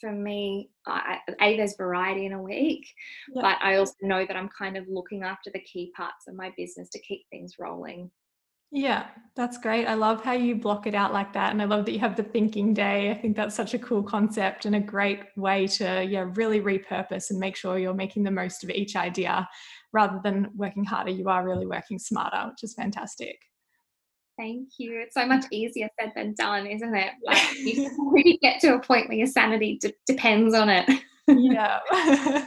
[0.00, 2.86] for me, I, a there's variety in a week,
[3.34, 3.42] yeah.
[3.42, 6.52] but I also know that I'm kind of looking after the key parts of my
[6.56, 8.10] business to keep things rolling.
[8.70, 9.86] Yeah, that's great.
[9.86, 11.52] I love how you block it out like that.
[11.52, 13.10] And I love that you have the thinking day.
[13.10, 17.30] I think that's such a cool concept and a great way to yeah, really repurpose
[17.30, 19.48] and make sure you're making the most of each idea
[19.94, 23.38] rather than working harder, you are really working smarter, which is fantastic.
[24.38, 25.00] Thank you.
[25.00, 27.12] It's so much easier said than done, isn't it?
[27.24, 30.88] Like you really get to a point where your sanity d- depends on it.
[31.26, 31.80] yeah.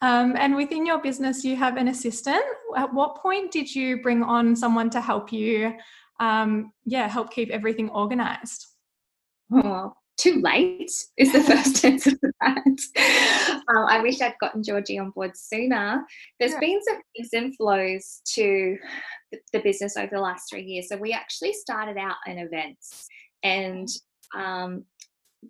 [0.00, 2.42] um, and within your business, you have an assistant.
[2.76, 5.74] At what point did you bring on someone to help you?
[6.20, 8.66] Um, yeah, help keep everything organized.
[9.52, 13.62] Oh, too late is the first answer to that.
[13.68, 16.04] Um, I wish I'd gotten Georgie on board sooner.
[16.38, 16.60] There's yeah.
[16.60, 18.76] been some ebbs and flows to
[19.52, 20.88] the business over the last three years.
[20.88, 23.06] So we actually started out in events
[23.42, 23.88] and
[24.36, 24.84] um,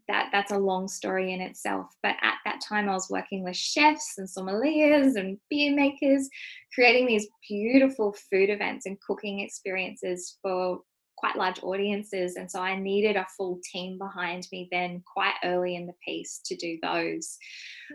[0.06, 1.86] that that's a long story in itself.
[2.02, 6.28] But at that time, I was working with chefs and sommeliers and beer makers,
[6.74, 10.80] creating these beautiful food events and cooking experiences for
[11.18, 12.36] quite large audiences.
[12.36, 16.40] And so I needed a full team behind me then, quite early in the piece,
[16.46, 17.36] to do those.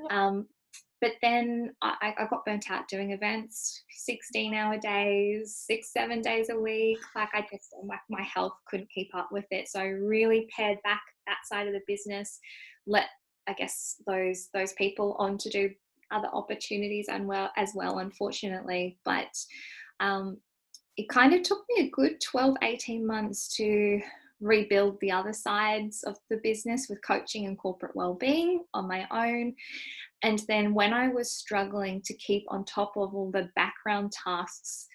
[0.10, 0.28] Yeah.
[0.28, 0.48] Um,
[1.04, 6.50] but then I, I, got burnt out doing events 16 hour days six seven days
[6.50, 9.88] a week like i just like my health couldn't keep up with it so i
[9.88, 12.40] really pared back that side of the business
[12.88, 13.08] let
[13.48, 15.70] i guess those those people on to do
[16.10, 19.36] other opportunities and well as well unfortunately but
[20.00, 20.38] um,
[20.98, 24.02] it kind of took me a good 12 18 months to
[24.42, 29.54] rebuild the other sides of the business with coaching and corporate well-being on my own.
[30.22, 34.88] And then when i was struggling to keep on top of all the background tasks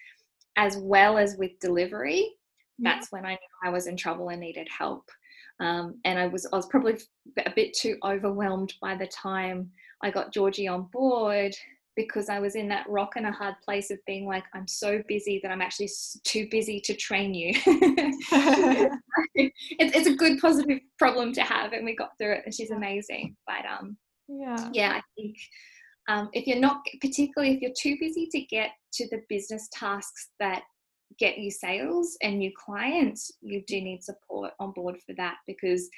[0.55, 2.35] as well as with delivery
[2.79, 5.09] that's when i knew i was in trouble and needed help.
[5.59, 6.97] Um, and I was I was probably
[7.45, 9.69] a bit too overwhelmed by the time
[10.01, 11.53] I got Georgie on board
[11.99, 15.03] because I was in that rock and a hard place of being like, I'm so
[15.09, 15.89] busy that I'm actually
[16.23, 17.51] too busy to train you.
[19.35, 19.53] it's,
[19.97, 23.35] it's a good positive problem to have, and we got through it, and she's amazing.
[23.45, 23.97] But um,
[24.29, 25.35] yeah, yeah, I think
[26.07, 30.29] um, if you're not, particularly if you're too busy to get to the business tasks
[30.39, 30.61] that
[31.19, 35.89] get you sales and new clients, you do need support on board for that because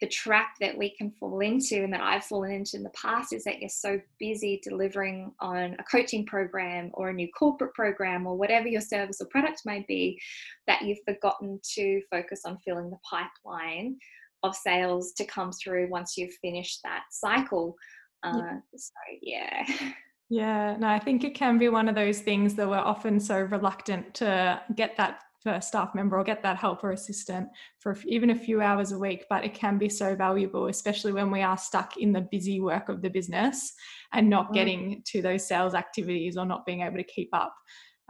[0.00, 3.32] the trap that we can fall into and that I've fallen into in the past
[3.32, 8.26] is that you're so busy delivering on a coaching program or a new corporate program
[8.26, 10.20] or whatever your service or product may be
[10.66, 13.96] that you've forgotten to focus on filling the pipeline
[14.44, 17.74] of sales to come through once you've finished that cycle.
[18.22, 18.58] Uh, yeah.
[18.76, 19.66] So, yeah.
[20.30, 23.40] Yeah, no, I think it can be one of those things that we're often so
[23.40, 25.20] reluctant to get that
[25.60, 27.48] staff member or get that help or assistant
[27.78, 31.30] for even a few hours a week but it can be so valuable especially when
[31.30, 33.72] we are stuck in the busy work of the business
[34.12, 34.54] and not mm.
[34.54, 37.54] getting to those sales activities or not being able to keep up.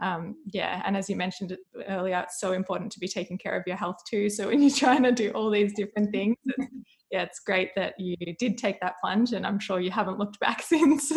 [0.01, 1.57] Um, yeah and as you mentioned
[1.89, 4.29] earlier it's so important to be taking care of your health too.
[4.29, 6.67] So when you're trying to do all these different things it's,
[7.11, 10.39] yeah it's great that you did take that plunge and i'm sure you haven't looked
[10.39, 11.11] back since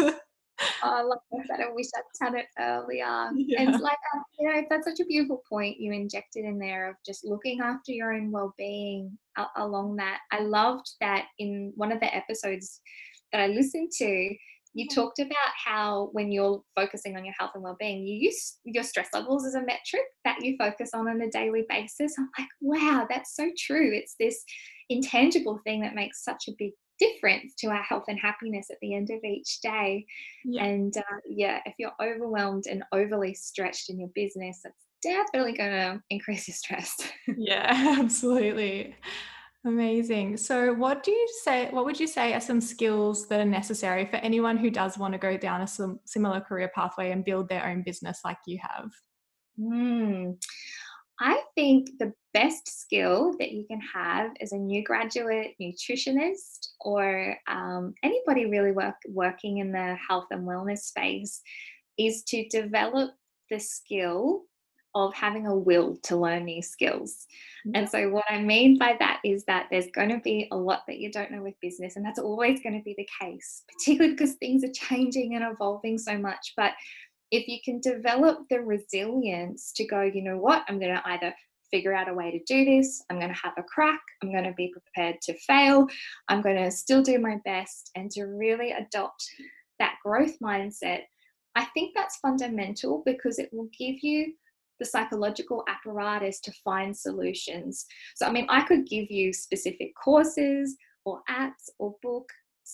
[0.85, 3.31] oh, like I said, I wish I'd had done it earlier.
[3.35, 3.63] Yeah.
[3.63, 6.97] And like, um, you know, that's such a beautiful point you injected in there of
[7.05, 9.19] just looking after your own well-being
[9.57, 10.19] along that.
[10.31, 12.81] I loved that in one of the episodes
[13.33, 14.35] that I listened to,
[14.75, 15.01] you mm-hmm.
[15.01, 19.09] talked about how when you're focusing on your health and well-being you use your stress
[19.13, 23.07] levels as a metric that you focus on on a daily basis i'm like wow
[23.09, 24.45] that's so true it's this
[24.89, 26.73] intangible thing that makes such a big
[27.03, 30.07] difference to our health and happiness at the end of each day.
[30.45, 30.65] Yeah.
[30.65, 35.71] And uh, yeah, if you're overwhelmed and overly stretched in your business, that's definitely going
[35.71, 36.97] to increase your stress.
[37.37, 38.95] yeah, absolutely.
[39.65, 40.39] Amazing.
[40.39, 41.71] So, what do you say?
[41.71, 45.13] What would you say are some skills that are necessary for anyone who does want
[45.15, 45.69] to go down a
[46.05, 48.91] similar career pathway and build their own business like you have?
[49.61, 50.43] Mm.
[51.21, 57.37] I think the best skill that you can have as a new graduate nutritionist or
[57.47, 61.43] um, anybody really work, working in the health and wellness space
[61.99, 63.11] is to develop
[63.51, 64.43] the skill
[64.95, 67.27] of having a will to learn new skills.
[67.75, 70.83] And so, what I mean by that is that there's going to be a lot
[70.87, 74.15] that you don't know with business, and that's always going to be the case, particularly
[74.15, 76.53] because things are changing and evolving so much.
[76.57, 76.73] But
[77.33, 81.35] if you can develop the resilience to go, you know what, I'm going to either
[81.71, 84.45] figure out a way to do this, I'm going to have a crack, I'm going
[84.45, 85.87] to be prepared to fail,
[86.29, 89.27] I'm going to still do my best, and to really adopt
[89.79, 91.01] that growth mindset,
[91.55, 94.35] I think that's fundamental because it will give you
[94.79, 97.87] the psychological apparatus to find solutions.
[98.15, 102.29] So, I mean, I could give you specific courses or apps or book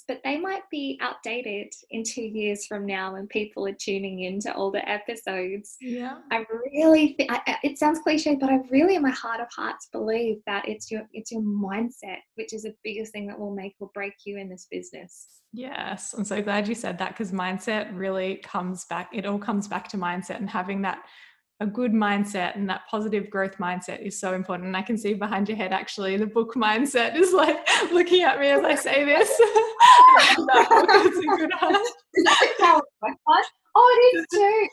[0.07, 4.39] but they might be outdated in two years from now when people are tuning in
[4.39, 5.77] into older episodes.
[5.81, 6.19] Yeah.
[6.31, 7.31] I really think
[7.63, 11.03] it sounds cliche, but I really, in my heart of hearts, believe that it's your
[11.13, 14.49] it's your mindset which is the biggest thing that will make or break you in
[14.49, 15.27] this business.
[15.53, 19.11] Yes, I'm so glad you said that because mindset really comes back.
[19.13, 21.03] It all comes back to mindset and having that
[21.61, 24.69] a good mindset and that positive growth mindset is so important.
[24.69, 27.57] And I can see behind your head actually the book mindset is like
[27.93, 29.29] looking at me as I say this.
[29.41, 31.77] it's a good one.
[33.81, 34.69] Oh, it is too.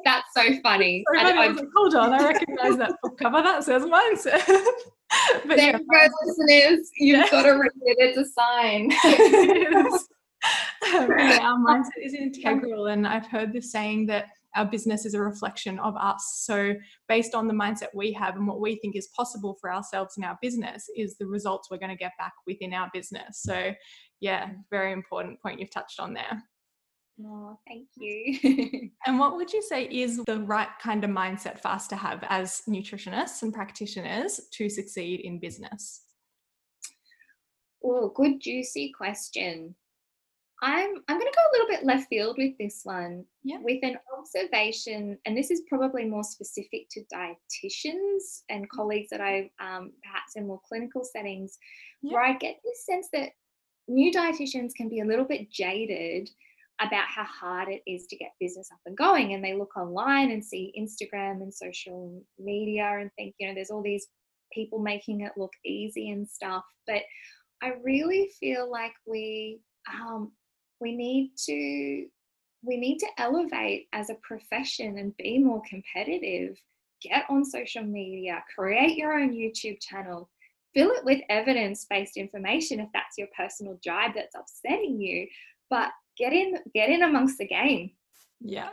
[0.04, 1.04] that's so funny.
[1.14, 1.36] So funny.
[1.36, 3.42] I, I, like, Hold on, I recognize that book cover.
[3.42, 4.44] That says mindset.
[5.46, 6.90] but there yeah, you go, listeners.
[6.98, 7.30] You've yeah.
[7.30, 7.96] got to read it.
[8.00, 8.92] It's a sign.
[10.94, 15.14] um, yeah, our mindset is integral, and I've heard this saying that our business is
[15.14, 16.42] a reflection of us.
[16.44, 16.74] So,
[17.08, 20.24] based on the mindset we have and what we think is possible for ourselves and
[20.24, 23.42] our business, is the results we're going to get back within our business.
[23.42, 23.72] So,
[24.20, 26.42] yeah, very important point you've touched on there.
[27.24, 28.90] Oh, thank you.
[29.06, 32.24] and what would you say is the right kind of mindset for us to have
[32.28, 36.02] as nutritionists and practitioners to succeed in business?
[37.84, 39.76] Oh, good juicy question.
[40.64, 43.24] I'm I'm going to go a little bit left field with this one.
[43.42, 43.58] Yeah.
[43.62, 48.68] With an observation, and this is probably more specific to dietitians and mm.
[48.74, 51.58] colleagues that I um, perhaps in more clinical settings,
[52.02, 52.14] yeah.
[52.14, 53.32] where I get this sense that
[53.88, 56.30] new dietitians can be a little bit jaded
[56.80, 59.34] about how hard it is to get business up and going.
[59.34, 63.70] And they look online and see Instagram and social media and think, you know, there's
[63.70, 64.06] all these
[64.50, 66.64] people making it look easy and stuff.
[66.86, 67.02] But
[67.62, 69.60] I really feel like we
[69.92, 70.32] um,
[70.80, 72.06] we need to
[72.62, 76.56] we need to elevate as a profession and be more competitive.
[77.02, 80.30] Get on social media, create your own YouTube channel,
[80.72, 85.26] fill it with evidence based information if that's your personal drive that's upsetting you.
[85.68, 87.90] But get in, get in amongst the game.
[88.40, 88.70] Yeah.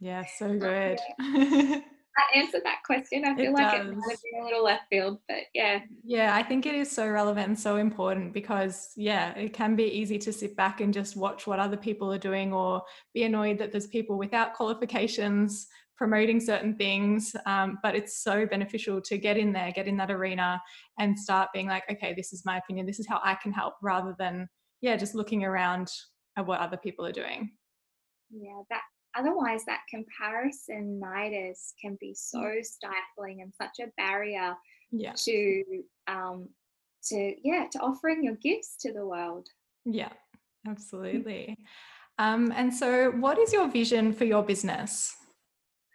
[0.00, 0.98] Yeah, so good.
[2.16, 3.24] I answered that question.
[3.24, 3.88] I feel it like does.
[3.88, 5.80] it might be a little left field, but yeah.
[6.04, 9.84] Yeah, I think it is so relevant and so important because, yeah, it can be
[9.84, 12.82] easy to sit back and just watch what other people are doing or
[13.14, 17.34] be annoyed that there's people without qualifications promoting certain things.
[17.46, 20.60] Um, but it's so beneficial to get in there, get in that arena
[20.98, 23.74] and start being like, okay, this is my opinion, this is how I can help
[23.82, 24.48] rather than,
[24.80, 25.88] yeah, just looking around
[26.36, 27.52] at what other people are doing.
[28.30, 28.82] Yeah, that
[29.16, 32.64] otherwise that comparisonitis can be so mm.
[32.64, 34.54] stifling and such a barrier
[34.90, 35.12] yeah.
[35.16, 35.62] to
[36.08, 36.48] um
[37.02, 39.48] to yeah to offering your gifts to the world
[39.84, 40.12] yeah
[40.68, 41.56] absolutely
[42.18, 45.14] um and so what is your vision for your business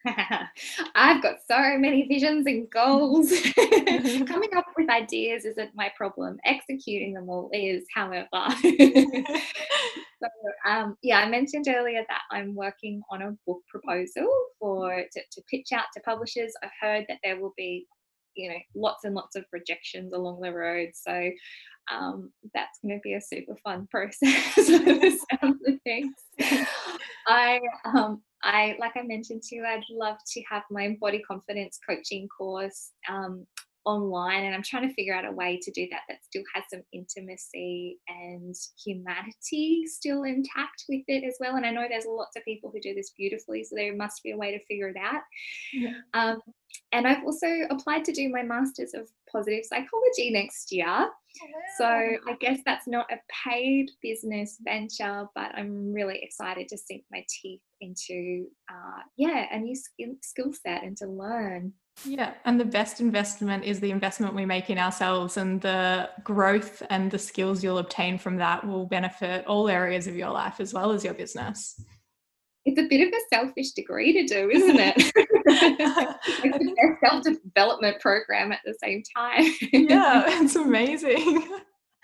[0.95, 3.29] I've got so many visions and goals.
[3.55, 6.37] Coming up with ideas isn't my problem.
[6.45, 8.27] Executing them all is, however.
[8.61, 10.27] so,
[10.65, 14.29] um, yeah, I mentioned earlier that I'm working on a book proposal
[14.59, 16.53] for to, to pitch out to publishers.
[16.63, 17.87] I've heard that there will be,
[18.35, 20.91] you know, lots and lots of rejections along the road.
[20.93, 21.31] So
[21.91, 24.55] um, that's going to be a super fun process.
[24.55, 26.13] sounds of things.
[27.27, 31.79] I um, I, like I mentioned to you, I'd love to have my body confidence
[31.87, 33.45] coaching course um,
[33.87, 36.65] online, and I'm trying to figure out a way to do that that still has
[36.71, 41.55] some intimacy and humanity still intact with it as well.
[41.55, 44.31] And I know there's lots of people who do this beautifully, so there must be
[44.31, 45.21] a way to figure it out.
[45.73, 45.93] Yeah.
[46.13, 46.41] Um,
[46.91, 51.09] and I've also applied to do my Masters of Positive Psychology next year.
[51.77, 53.17] So I guess that's not a
[53.47, 59.59] paid business venture, but I'm really excited to sink my teeth into, uh, yeah, a
[59.59, 61.73] new skill, skill set and to learn.
[62.05, 66.83] Yeah, and the best investment is the investment we make in ourselves, and the growth
[66.89, 70.73] and the skills you'll obtain from that will benefit all areas of your life as
[70.73, 71.81] well as your business.
[72.65, 75.11] It's a bit of a selfish degree to do, isn't it?
[76.43, 79.45] it's a self development program at the same time.
[79.71, 81.47] yeah, it's amazing.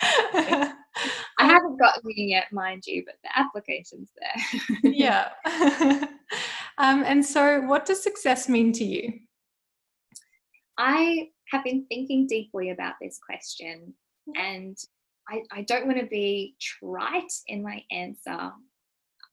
[2.04, 4.92] I haven't gotten in yet, mind you, but the application's there.
[4.92, 5.30] yeah.
[6.78, 9.14] Um, and so, what does success mean to you?
[10.78, 13.94] I have been thinking deeply about this question,
[14.36, 14.78] and
[15.30, 18.52] I, I don't want to be trite in my answer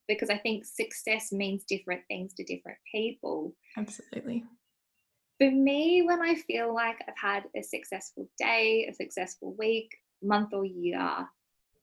[0.07, 3.55] because I think success means different things to different people.
[3.77, 4.43] Absolutely.
[5.39, 9.89] For me, when I feel like I've had a successful day, a successful week,
[10.21, 11.27] month, or year,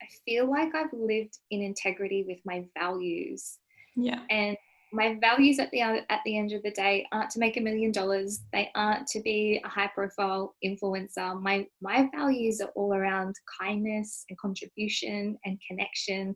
[0.02, 3.58] I feel like I've lived in integrity with my values.
[3.96, 4.20] Yeah.
[4.30, 4.56] And
[4.92, 7.60] my values at the uh, at the end of the day aren't to make a
[7.60, 8.40] million dollars.
[8.52, 11.40] They aren't to be a high profile influencer.
[11.40, 16.34] My my values are all around kindness and contribution and connection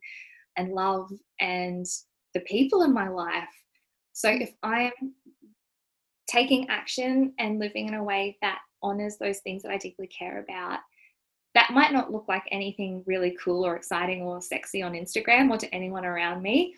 [0.57, 1.11] and love
[1.41, 1.87] and
[2.35, 3.49] the people in my life.
[4.13, 4.93] So if I'm
[6.29, 10.41] taking action and living in a way that honors those things that I deeply care
[10.43, 10.81] about,
[11.63, 15.57] that might not look like anything really cool or exciting or sexy on Instagram or
[15.59, 16.75] to anyone around me,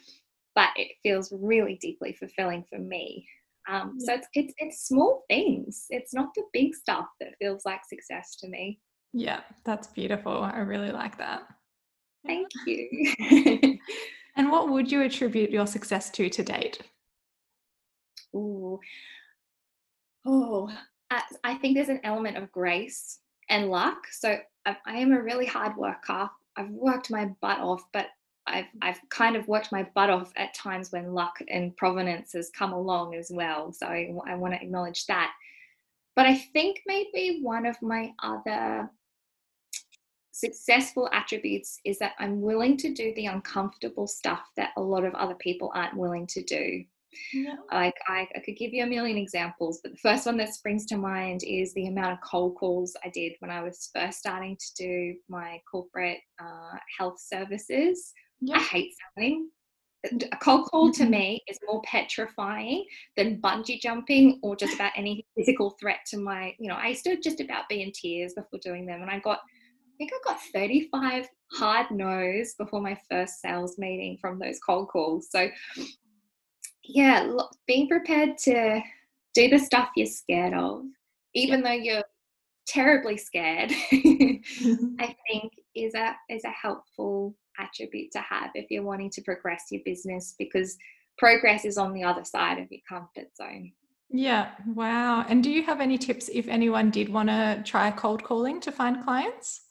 [0.55, 3.27] but it feels really deeply fulfilling for me.
[3.67, 4.07] Um, yeah.
[4.07, 5.87] So it's, it's it's small things.
[5.89, 8.79] It's not the big stuff that feels like success to me.
[9.15, 10.43] Yeah, that's beautiful.
[10.43, 11.45] I really like that.
[12.27, 13.79] Thank you.
[14.37, 16.83] and what would you attribute your success to to date?
[18.37, 18.79] Ooh.
[20.27, 20.71] Oh,
[21.43, 24.07] I think there's an element of grace and luck.
[24.11, 26.31] So I am a really hard worker.
[26.57, 28.07] I've worked my butt off, but
[28.47, 32.51] I've I've kind of worked my butt off at times when luck and provenance has
[32.51, 33.73] come along as well.
[33.73, 35.33] So I, I want to acknowledge that.
[36.17, 38.91] But I think maybe one of my other
[40.31, 45.15] successful attributes is that I'm willing to do the uncomfortable stuff that a lot of
[45.15, 46.85] other people aren't willing to do.
[47.33, 47.57] Yeah.
[47.73, 50.87] Like I, I, could give you a million examples, but the first one that springs
[50.87, 54.57] to mind is the amount of cold calls I did when I was first starting
[54.57, 58.13] to do my corporate uh, health services.
[58.41, 58.57] Yeah.
[58.57, 59.51] I hate selling.
[60.33, 61.11] A cold call to mm-hmm.
[61.11, 62.85] me is more petrifying
[63.17, 67.05] than bungee jumping or just about any physical threat to my, you know, I used
[67.05, 69.01] to just about be in tears before doing them.
[69.01, 74.19] And I got, I think I got 35 hard no's before my first sales meeting
[74.21, 75.29] from those cold calls.
[75.31, 75.49] So
[76.85, 77.31] yeah,
[77.67, 78.81] being prepared to
[79.35, 80.83] do the stuff you're scared of,
[81.35, 82.05] even though you're
[82.67, 89.11] terribly scared, I think is a is a helpful attribute to have if you're wanting
[89.11, 90.77] to progress your business because
[91.19, 93.73] progress is on the other side of your comfort zone.
[94.11, 95.25] Yeah, wow.
[95.29, 98.71] And do you have any tips if anyone did want to try cold calling to
[98.71, 99.63] find clients?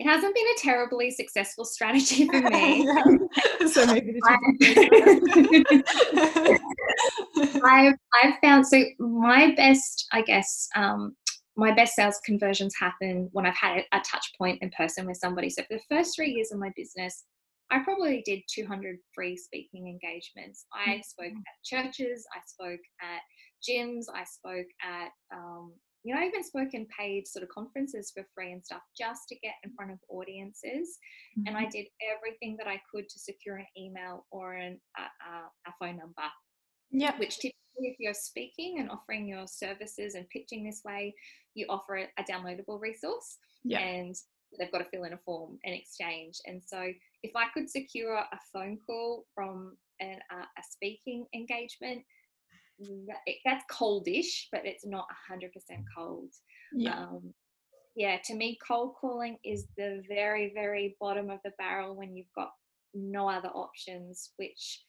[0.00, 2.86] It hasn't been a terribly successful strategy for me.
[3.70, 4.18] so maybe
[7.62, 11.14] I've, I've found so my best, I guess, um,
[11.54, 15.50] my best sales conversions happen when I've had a touch point in person with somebody.
[15.50, 17.24] So for the first three years of my business,
[17.70, 20.64] I probably did 200 free speaking engagements.
[20.72, 21.36] I spoke mm-hmm.
[21.36, 23.20] at churches, I spoke at
[23.68, 28.24] gyms, I spoke at um, you know, I even spoken paid sort of conferences for
[28.34, 30.98] free and stuff just to get in front of audiences.
[31.38, 31.46] Mm-hmm.
[31.46, 31.70] And I mm-hmm.
[31.70, 31.86] did
[32.16, 36.22] everything that I could to secure an email or an, a, a phone number.
[36.90, 37.16] Yeah.
[37.18, 41.14] Which typically, if you're speaking and offering your services and pitching this way,
[41.54, 43.36] you offer a, a downloadable resource.
[43.62, 43.80] Yeah.
[43.80, 44.14] And
[44.58, 46.38] they've got to fill in a form and exchange.
[46.46, 46.92] And so,
[47.22, 52.02] if I could secure a phone call from an, uh, a speaking engagement,
[53.44, 55.50] that's coldish, but it's not 100%
[55.96, 56.30] cold.
[56.72, 56.98] Yeah.
[56.98, 57.34] Um,
[57.96, 62.32] yeah, to me, cold calling is the very, very bottom of the barrel when you've
[62.36, 62.50] got
[62.94, 64.82] no other options, which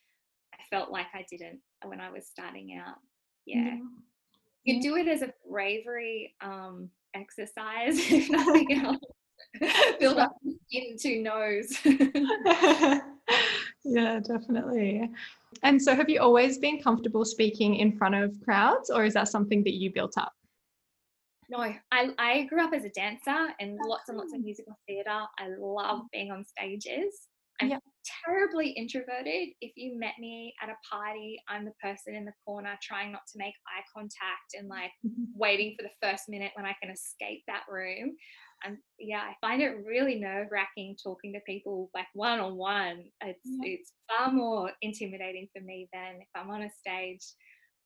[0.53, 2.97] I felt like I didn't when I was starting out.
[3.45, 3.63] Yeah.
[3.63, 3.77] yeah.
[4.63, 4.81] You yeah.
[4.81, 8.99] do it as a bravery um, exercise, if nothing else.
[9.99, 10.35] Build up
[10.67, 11.77] skin to nose.
[13.83, 15.09] yeah, definitely.
[15.63, 19.27] And so, have you always been comfortable speaking in front of crowds, or is that
[19.27, 20.33] something that you built up?
[21.49, 21.75] No, I,
[22.17, 24.45] I grew up as a dancer and lots and lots of mm.
[24.45, 25.09] musical theatre.
[25.09, 26.11] I love mm.
[26.13, 27.27] being on stages.
[27.59, 27.81] I'm yep.
[28.25, 29.49] terribly introverted.
[29.59, 33.21] If you met me at a party, I'm the person in the corner trying not
[33.33, 35.25] to make eye contact and like mm-hmm.
[35.35, 38.15] waiting for the first minute when I can escape that room.
[38.63, 43.05] And yeah, I find it really nerve wracking talking to people like one on one.
[43.21, 43.73] It's yeah.
[43.73, 47.25] it's far more intimidating for me than if I'm on a stage.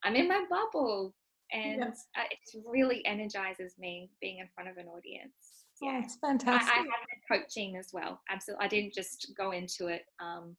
[0.04, 1.14] I'm in my bubble,
[1.52, 2.24] and yeah.
[2.30, 5.34] it really energizes me being in front of an audience.
[5.82, 6.74] Oh, yeah, it's fantastic.
[6.74, 8.22] I, I had coaching as well.
[8.30, 10.56] Absolutely, I didn't just go into it um,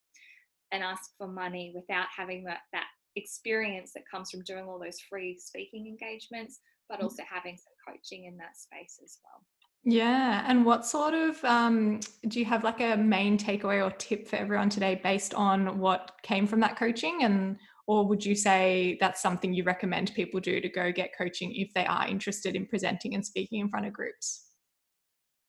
[0.73, 2.87] and ask for money without having that that
[3.17, 7.05] experience that comes from doing all those free speaking engagements, but mm.
[7.05, 9.43] also having some coaching in that space as well.
[9.89, 10.45] Yeah.
[10.49, 14.35] And what sort of, um, do you have like a main takeaway or tip for
[14.35, 17.23] everyone today based on what came from that coaching?
[17.23, 17.57] And,
[17.87, 21.73] or would you say that's something you recommend people do to go get coaching if
[21.73, 24.46] they are interested in presenting and speaking in front of groups?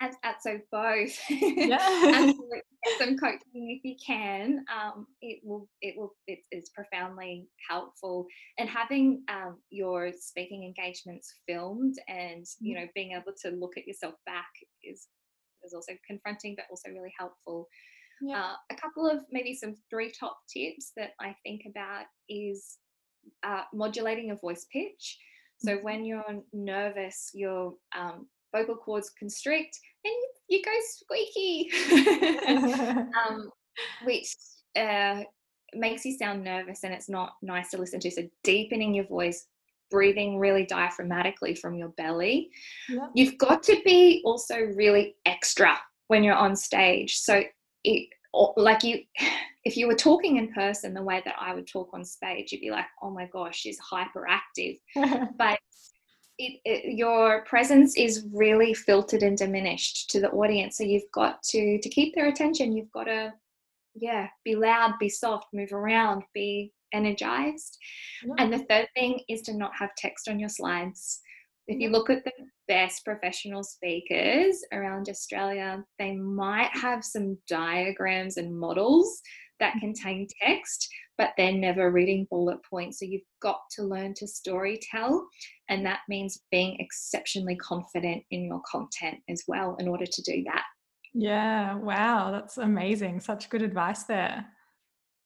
[0.01, 1.77] At, at so both yeah.
[2.97, 8.25] some coaching if you can um, it will it will it is profoundly helpful
[8.57, 12.83] and having um, your speaking engagements filmed and you mm-hmm.
[12.83, 14.49] know being able to look at yourself back
[14.83, 15.07] is
[15.63, 17.67] is also confronting but also really helpful
[18.21, 18.39] yeah.
[18.39, 22.77] uh, a couple of maybe some three top tips that i think about is
[23.43, 25.17] uh, modulating a voice pitch
[25.59, 25.83] so mm-hmm.
[25.83, 26.23] when you're
[26.53, 28.27] nervous, your um,
[28.57, 31.69] vocal cords constrict and you, you go squeaky,
[33.27, 33.49] um,
[34.03, 34.35] which
[34.75, 35.21] uh,
[35.73, 38.11] makes you sound nervous and it's not nice to listen to.
[38.11, 39.45] So, deepening your voice,
[39.91, 42.49] breathing really diaphragmatically from your belly.
[42.89, 43.11] Yep.
[43.15, 45.77] You've got to be also really extra
[46.07, 47.17] when you're on stage.
[47.17, 47.43] So,
[47.83, 48.09] it
[48.55, 48.99] like you
[49.65, 52.61] if you were talking in person the way that I would talk on stage, you'd
[52.61, 54.79] be like, oh my gosh, she's hyperactive.
[55.37, 55.59] but
[56.37, 60.77] it, it, your presence is really filtered and diminished to the audience.
[60.77, 62.75] So you've got to to keep their attention.
[62.75, 63.33] You've got to,
[63.95, 67.77] yeah, be loud, be soft, move around, be energized.
[68.23, 68.35] Yeah.
[68.37, 71.21] And the third thing is to not have text on your slides.
[71.67, 72.31] If you look at the
[72.67, 79.21] best professional speakers around Australia, they might have some diagrams and models
[79.59, 82.99] that contain text, but they're never reading bullet points.
[82.99, 85.27] So you've got to learn to story tell,
[85.69, 90.43] and that means being exceptionally confident in your content as well in order to do
[90.45, 90.63] that.
[91.13, 93.19] Yeah, wow, that's amazing.
[93.19, 94.45] Such good advice there.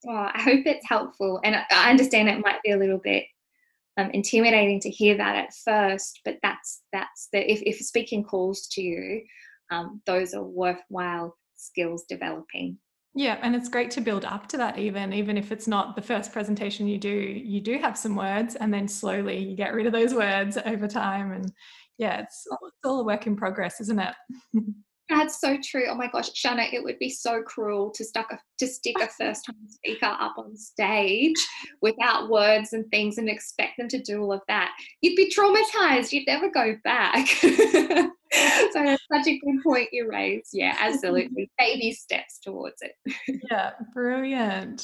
[0.07, 1.39] Oh, I hope it's helpful.
[1.43, 3.25] And I understand it might be a little bit
[3.97, 8.67] um, intimidating to hear that at first, but that's that's the if, if speaking calls
[8.71, 9.21] to you,
[9.69, 12.77] um, those are worthwhile skills developing.
[13.13, 16.01] Yeah, and it's great to build up to that even even if it's not the
[16.01, 19.85] first presentation you do, you do have some words and then slowly you get rid
[19.85, 21.51] of those words over time and
[21.97, 24.15] yeah, it's, it's all a work in progress, isn't it?
[25.09, 25.87] That's so true.
[25.89, 29.07] Oh my gosh, Shanna, it would be so cruel to stuck a, to stick a
[29.07, 31.35] first time speaker up on stage
[31.81, 34.71] without words and things and expect them to do all of that.
[35.01, 36.13] You'd be traumatized.
[36.13, 37.27] You'd never go back.
[38.71, 40.49] so that's such a good point you raised.
[40.53, 41.49] Yeah, absolutely.
[41.59, 42.93] Baby steps towards it.
[43.51, 44.83] yeah, brilliant.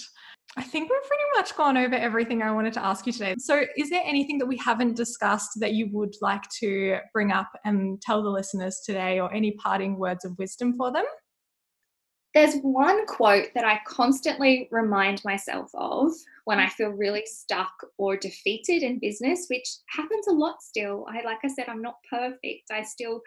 [0.57, 3.35] I think we've pretty much gone over everything I wanted to ask you today.
[3.37, 7.49] So, is there anything that we haven't discussed that you would like to bring up
[7.63, 11.05] and tell the listeners today, or any parting words of wisdom for them?
[12.33, 16.11] There's one quote that I constantly remind myself of
[16.47, 21.05] when I feel really stuck or defeated in business, which happens a lot still.
[21.09, 22.71] I like I said, I'm not perfect.
[22.71, 23.21] I still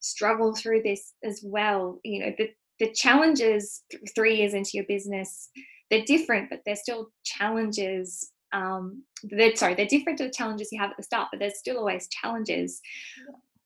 [0.00, 2.00] struggle through this as well.
[2.04, 2.50] You know, the
[2.80, 3.82] the challenges
[4.14, 5.48] three years into your business
[5.90, 8.32] they're different, but they're still challenges.
[8.52, 11.58] Um, they're sorry, they're different to the challenges you have at the start, but there's
[11.58, 12.80] still always challenges.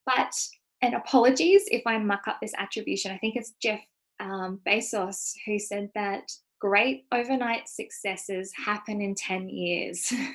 [0.05, 0.35] But
[0.83, 3.13] and apologies if I muck up this attribution.
[3.13, 3.81] I think it's Jeff
[4.19, 6.31] um, Bezos who said that
[6.61, 10.13] great overnight successes happen in 10 years.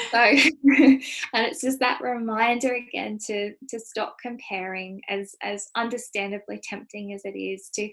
[0.10, 1.00] so and
[1.46, 7.38] it's just that reminder again to to stop comparing as as understandably tempting as it
[7.38, 7.88] is to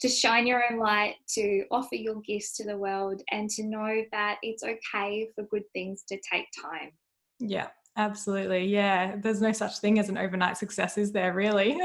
[0.00, 4.02] to shine your own light, to offer your gifts to the world, and to know
[4.10, 6.90] that it's okay for good things to take time.
[7.38, 8.64] Yeah, absolutely.
[8.66, 11.78] Yeah, there's no such thing as an overnight success, is there, really?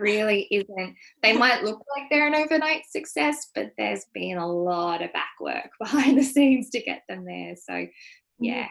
[0.00, 0.96] Really isn't.
[1.22, 5.32] They might look like they're an overnight success, but there's been a lot of back
[5.40, 7.54] work behind the scenes to get them there.
[7.56, 7.86] So,
[8.38, 8.68] yeah,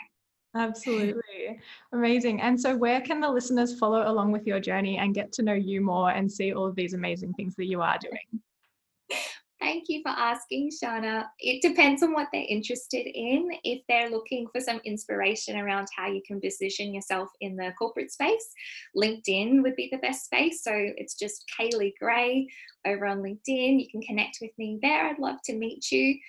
[0.55, 1.59] Absolutely.
[1.93, 2.41] Amazing.
[2.41, 5.53] And so, where can the listeners follow along with your journey and get to know
[5.53, 8.41] you more and see all of these amazing things that you are doing?
[9.59, 11.25] Thank you for asking, Shana.
[11.39, 13.49] It depends on what they're interested in.
[13.63, 18.11] If they're looking for some inspiration around how you can position yourself in the corporate
[18.11, 18.47] space,
[18.95, 20.63] LinkedIn would be the best space.
[20.63, 22.47] So it's just Kaylee Gray
[22.85, 23.79] over on LinkedIn.
[23.79, 25.07] You can connect with me there.
[25.07, 26.19] I'd love to meet you.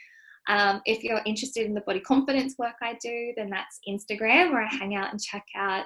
[0.48, 4.62] Um, if you're interested in the body confidence work I do, then that's Instagram where
[4.62, 5.84] I hang out and check out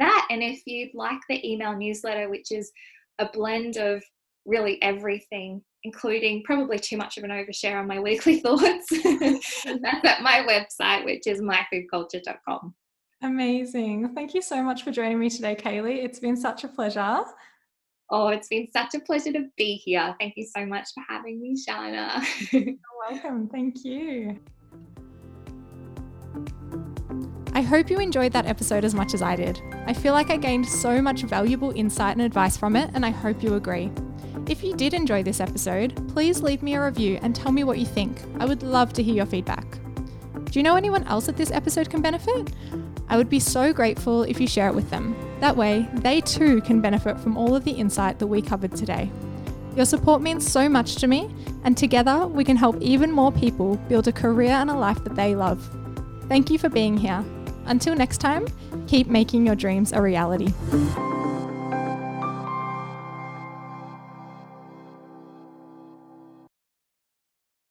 [0.00, 0.26] that.
[0.28, 2.72] And if you'd like the email newsletter, which is
[3.20, 4.02] a blend of
[4.44, 10.22] really everything, including probably too much of an overshare on my weekly thoughts, that's at
[10.22, 12.74] my website, which is myfoodculture.com.
[13.22, 14.14] Amazing.
[14.14, 16.02] Thank you so much for joining me today, Kaylee.
[16.04, 17.22] It's been such a pleasure.
[18.10, 20.14] Oh, it's been such a pleasure to be here.
[20.18, 22.24] Thank you so much for having me, Shana.
[22.52, 22.74] You're
[23.08, 23.48] welcome.
[23.48, 24.38] Thank you.
[27.52, 29.60] I hope you enjoyed that episode as much as I did.
[29.86, 33.10] I feel like I gained so much valuable insight and advice from it, and I
[33.10, 33.92] hope you agree.
[34.50, 37.78] If you did enjoy this episode, please leave me a review and tell me what
[37.78, 38.20] you think.
[38.40, 39.78] I would love to hear your feedback.
[40.46, 42.50] Do you know anyone else that this episode can benefit?
[43.08, 45.14] I would be so grateful if you share it with them.
[45.38, 49.08] That way, they too can benefit from all of the insight that we covered today.
[49.76, 51.32] Your support means so much to me,
[51.62, 55.14] and together we can help even more people build a career and a life that
[55.14, 55.64] they love.
[56.28, 57.24] Thank you for being here.
[57.66, 58.48] Until next time,
[58.88, 60.52] keep making your dreams a reality.